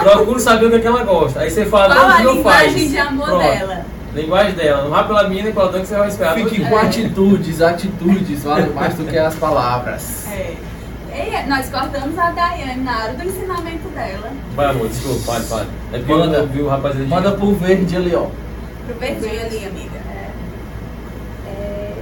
Procuro 0.03 0.41
saber 0.41 0.67
o 0.67 0.71
que, 0.71 0.77
é 0.77 0.81
que 0.81 0.87
ela 0.89 1.05
gosta. 1.05 1.41
Aí 1.41 1.51
você 1.51 1.67
fala, 1.67 1.95
Qual 1.95 2.09
não, 2.09 2.17
a 2.17 2.23
não 2.23 2.35
linguagem 2.35 2.73
faz. 2.73 2.91
de 2.91 2.99
amor 2.99 3.27
Pronto. 3.27 3.43
dela? 3.43 3.87
Linguagem 4.15 4.53
dela. 4.55 4.83
Não 4.83 4.91
vá 4.91 5.05
pela 5.05 5.29
mina 5.29 5.51
e 5.51 5.53
pela 5.53 5.69
dor 5.71 5.81
que 5.83 5.87
você 5.87 5.97
vai 5.97 6.09
esperar. 6.09 6.35
Fique 6.35 6.61
com 6.61 6.69
dia. 6.69 6.81
atitudes, 6.81 7.63
atitudes 7.63 8.43
valem 8.43 8.71
mais 8.71 8.95
do 8.95 9.05
que 9.05 9.17
as 9.17 9.35
palavras. 9.37 10.27
É. 10.33 10.55
E 11.19 11.49
nós 11.49 11.69
cortamos 11.69 12.17
a 12.17 12.31
Daiane 12.31 12.83
na 12.83 12.97
hora 13.05 13.15
do 13.15 13.25
ensinamento 13.25 13.89
dela. 13.89 14.31
Vai, 14.55 14.67
amor, 14.67 14.89
desculpa, 14.89 15.33
pare, 15.33 15.45
pare. 15.45 15.67
É 15.93 15.99
porque 15.99 16.13
Manda. 16.15 16.37
eu 16.39 16.47
vi 16.47 16.63
o 16.63 16.69
rapaz 16.69 16.97
ali. 16.97 17.07
Manda 17.07 17.33
pro 17.33 17.55
verde 17.55 17.97
ali, 17.97 18.15
ó. 18.15 18.29
Pro 18.87 18.95
verdinho 18.99 19.41
ali, 19.47 19.67
amiga. 19.67 19.99
É, 21.47 21.93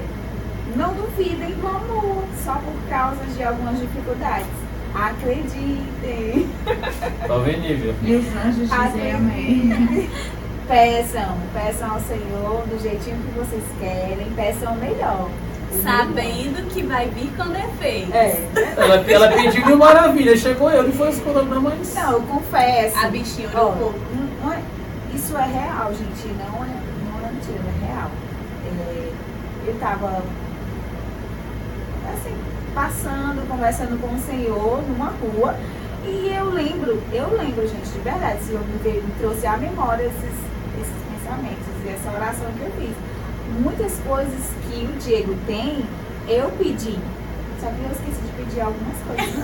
não 0.76 0.92
duvidem 0.94 1.54
do 1.54 1.66
amor, 1.66 2.24
só 2.44 2.52
por 2.54 2.90
causa 2.90 3.24
de 3.24 3.42
algumas 3.42 3.80
dificuldades. 3.80 4.46
Acreditem. 4.94 6.48
Tá 7.26 7.38
vendo, 7.38 7.60
Nívia? 7.60 7.94
E 8.02 8.16
os 8.16 8.26
anjos 8.36 8.70
dizem 8.70 9.12
amém. 9.12 10.10
Peçam, 10.68 11.36
peçam 11.54 11.92
ao 11.92 12.00
Senhor 12.00 12.66
do 12.66 12.82
jeitinho 12.82 13.16
que 13.18 13.38
vocês 13.38 13.62
querem, 13.78 14.26
peçam 14.34 14.72
o 14.72 14.76
melhor. 14.76 15.28
O 15.78 15.82
Sabendo 15.82 16.68
que 16.70 16.82
vai 16.82 17.08
vir 17.08 17.30
com 17.36 17.48
defeito. 17.48 18.14
É. 18.14 18.40
Ela, 18.76 18.96
ela 19.10 19.28
pediu 19.28 19.64
mil 19.66 19.76
maravilhas, 19.78 20.40
chegou 20.40 20.70
eu, 20.70 20.82
não 20.84 20.92
foi 20.92 21.12
quando 21.16 21.48
não, 21.48 21.60
mas. 21.62 21.94
Não, 21.94 22.12
eu 22.12 22.22
confesso. 22.22 22.96
A 22.98 23.08
bichinha 23.08 23.48
olhou 23.48 23.72
um 23.72 23.76
pouco. 23.76 23.98
não- 24.14 24.46
não 24.46 24.52
é- 24.52 24.60
isso 25.14 25.36
é 25.36 25.44
real, 25.46 25.92
gente. 25.94 26.26
Não 26.28 26.64
é, 26.64 26.68
não 26.68 27.28
é 27.28 27.32
mentira, 27.32 27.58
é 27.58 27.86
real. 27.86 28.10
É, 28.66 29.12
eu 29.68 29.74
tava 29.80 30.22
assim, 32.12 32.34
passando, 32.74 33.48
conversando 33.48 34.00
com 34.00 34.14
o 34.14 34.20
Senhor 34.20 34.82
numa 34.88 35.10
rua. 35.20 35.54
E 36.04 36.32
eu 36.36 36.50
lembro, 36.50 37.02
eu 37.12 37.36
lembro, 37.36 37.66
gente, 37.66 37.88
de 37.88 37.98
verdade, 38.00 38.42
se 38.44 38.52
eu 38.52 38.60
me, 38.60 38.78
veio- 38.82 39.02
me 39.02 39.10
trouxe 39.18 39.46
à 39.46 39.56
memória 39.56 40.04
esses, 40.04 40.36
esses 40.80 41.02
pensamentos 41.10 41.66
e 41.84 41.88
essa 41.88 42.10
oração 42.16 42.46
que 42.56 42.60
eu 42.62 42.70
fiz. 42.78 42.94
Muitas 43.60 43.92
coisas 44.06 44.50
que 44.68 44.84
o 44.84 44.92
Diego 44.98 45.34
tem, 45.46 45.84
eu 46.28 46.50
pedi. 46.58 46.98
Só 47.60 47.66
que 47.68 47.82
eu 47.84 47.90
esqueci 47.92 48.20
de 48.20 48.44
pedir 48.44 48.60
algumas 48.60 48.96
coisas. 49.06 49.34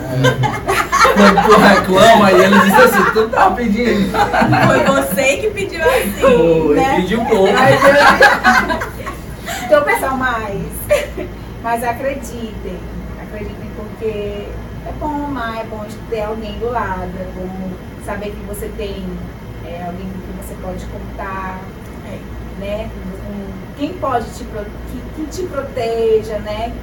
Quando 1.13 1.43
tu 1.45 1.59
reclama, 1.59 2.31
e 2.31 2.41
ele 2.43 2.59
diz 2.59 2.73
assim, 2.73 3.03
tu 3.13 3.29
tá 3.29 3.49
pedindo. 3.51 4.11
Foi 4.67 4.83
você 4.85 5.37
que 5.37 5.49
pediu 5.49 5.81
assim. 5.83 6.11
Foi. 6.21 6.75
né? 6.75 6.95
Pediu 6.97 7.25
pouco. 7.25 7.47
Eu- 7.47 9.03
Então, 9.65 9.83
pessoal, 9.83 10.17
mais. 10.17 10.61
Mas 11.63 11.83
acreditem. 11.83 12.77
Acreditem 13.21 13.69
porque 13.75 14.05
é 14.85 14.91
bom 14.99 15.25
amar, 15.25 15.61
é 15.61 15.63
bom 15.63 15.83
ter 16.09 16.21
alguém 16.21 16.59
do 16.59 16.69
lado, 16.69 17.09
é 17.19 17.27
bom 17.35 17.49
saber 18.05 18.31
que 18.31 18.45
você 18.47 18.67
tem 18.77 19.03
é, 19.65 19.83
alguém 19.87 20.05
com 20.05 20.19
quem 20.19 20.35
você 20.45 20.55
pode 20.61 20.85
contar, 20.85 21.57
É. 21.59 21.82
né? 22.63 22.89
Quem 23.77 23.93
pode 23.93 24.25
te, 24.31 24.45
que, 24.45 25.01
que 25.15 25.25
te 25.29 25.43
proteja, 25.47 26.39
né? 26.39 26.73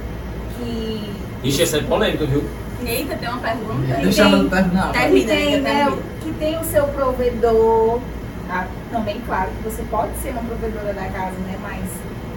Que, 0.57 1.13
Ixi, 1.43 1.63
essa 1.63 1.77
é 1.77 1.81
polêmica, 1.81 2.25
viu? 2.25 2.43
Eita, 2.85 3.15
tem 3.15 3.29
uma 3.29 3.39
pergunta? 3.39 3.95
Deixa 4.01 4.23
ela 4.23 4.49
terminar. 4.49 4.91
que 4.91 4.99
Termina, 4.99 5.27
tem, 5.27 5.55
amiga, 5.55 5.61
né, 5.61 5.97
que 6.21 6.33
tem 6.33 6.59
o 6.59 6.63
seu 6.63 6.87
provedor. 6.89 7.99
Ah, 8.49 8.67
também, 8.91 9.21
claro, 9.25 9.49
que 9.51 9.69
você 9.69 9.83
pode 9.83 10.15
ser 10.17 10.31
uma 10.31 10.41
provedora 10.43 10.93
da 10.93 11.05
casa, 11.05 11.37
né? 11.39 11.57
Mas 11.61 11.85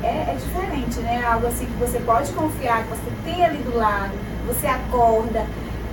é, 0.03 0.33
é 0.33 0.37
diferente, 0.37 1.01
né? 1.01 1.25
Algo 1.27 1.47
assim 1.47 1.67
que 1.67 1.77
você 1.79 1.99
pode 1.99 2.33
confiar, 2.33 2.85
que 2.85 2.91
você 2.91 3.11
tem 3.25 3.45
ali 3.45 3.59
do 3.59 3.77
lado, 3.77 4.13
você 4.47 4.67
acorda 4.67 5.45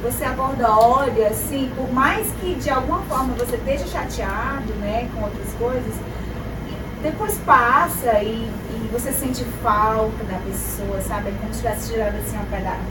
você 0.01 0.23
aborda 0.25 0.67
ódio, 0.67 1.23
assim, 1.27 1.71
por 1.75 1.91
mais 1.93 2.25
que 2.41 2.55
de 2.55 2.71
alguma 2.71 3.01
forma 3.03 3.35
você 3.35 3.55
esteja 3.55 3.85
chateado, 3.85 4.73
né, 4.79 5.07
com 5.13 5.21
outras 5.21 5.53
coisas, 5.59 5.93
depois 7.01 7.37
passa 7.45 8.19
e, 8.21 8.49
e 8.69 8.89
você 8.91 9.11
sente 9.11 9.43
falta 9.63 10.23
da 10.25 10.37
pessoa, 10.39 11.01
sabe? 11.01 11.29
É 11.29 11.31
como 11.39 11.53
se 11.53 11.61
tivesse 11.61 11.93
tirado 11.93 12.15
assim 12.15 12.37
um 12.37 12.45
pedaço, 12.45 12.81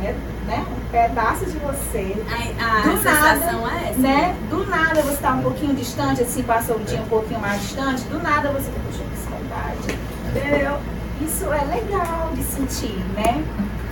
né? 0.47 0.67
Um 0.71 0.91
pedaço 0.91 1.47
de 1.47 1.59
você. 1.59 2.17
A, 2.59 2.79
a 2.79 2.81
Do 2.83 2.99
sensação 2.99 3.69
é 3.69 3.91
essa. 3.91 3.99
Né? 3.99 4.37
Do 4.49 4.67
nada 4.67 5.03
você 5.03 5.17
tá 5.19 5.33
um 5.33 5.43
pouquinho 5.43 5.75
distante, 5.75 6.23
assim, 6.23 6.43
passou 6.43 6.77
o 6.77 6.81
dia 6.81 7.01
um 7.01 7.09
pouquinho 7.09 7.41
mais 7.41 7.61
distante, 7.63 8.03
do 8.05 8.19
nada 8.21 8.51
você 8.51 8.71
fica, 8.71 8.81
puxa, 8.87 9.05
que 9.05 9.31
saudade. 9.31 9.99
Entendeu? 10.29 10.79
Isso 11.21 11.45
é 11.53 11.65
legal 11.65 12.31
de 12.35 12.43
sentir, 12.45 13.05
né? 13.15 13.45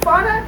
Fora 0.02 0.44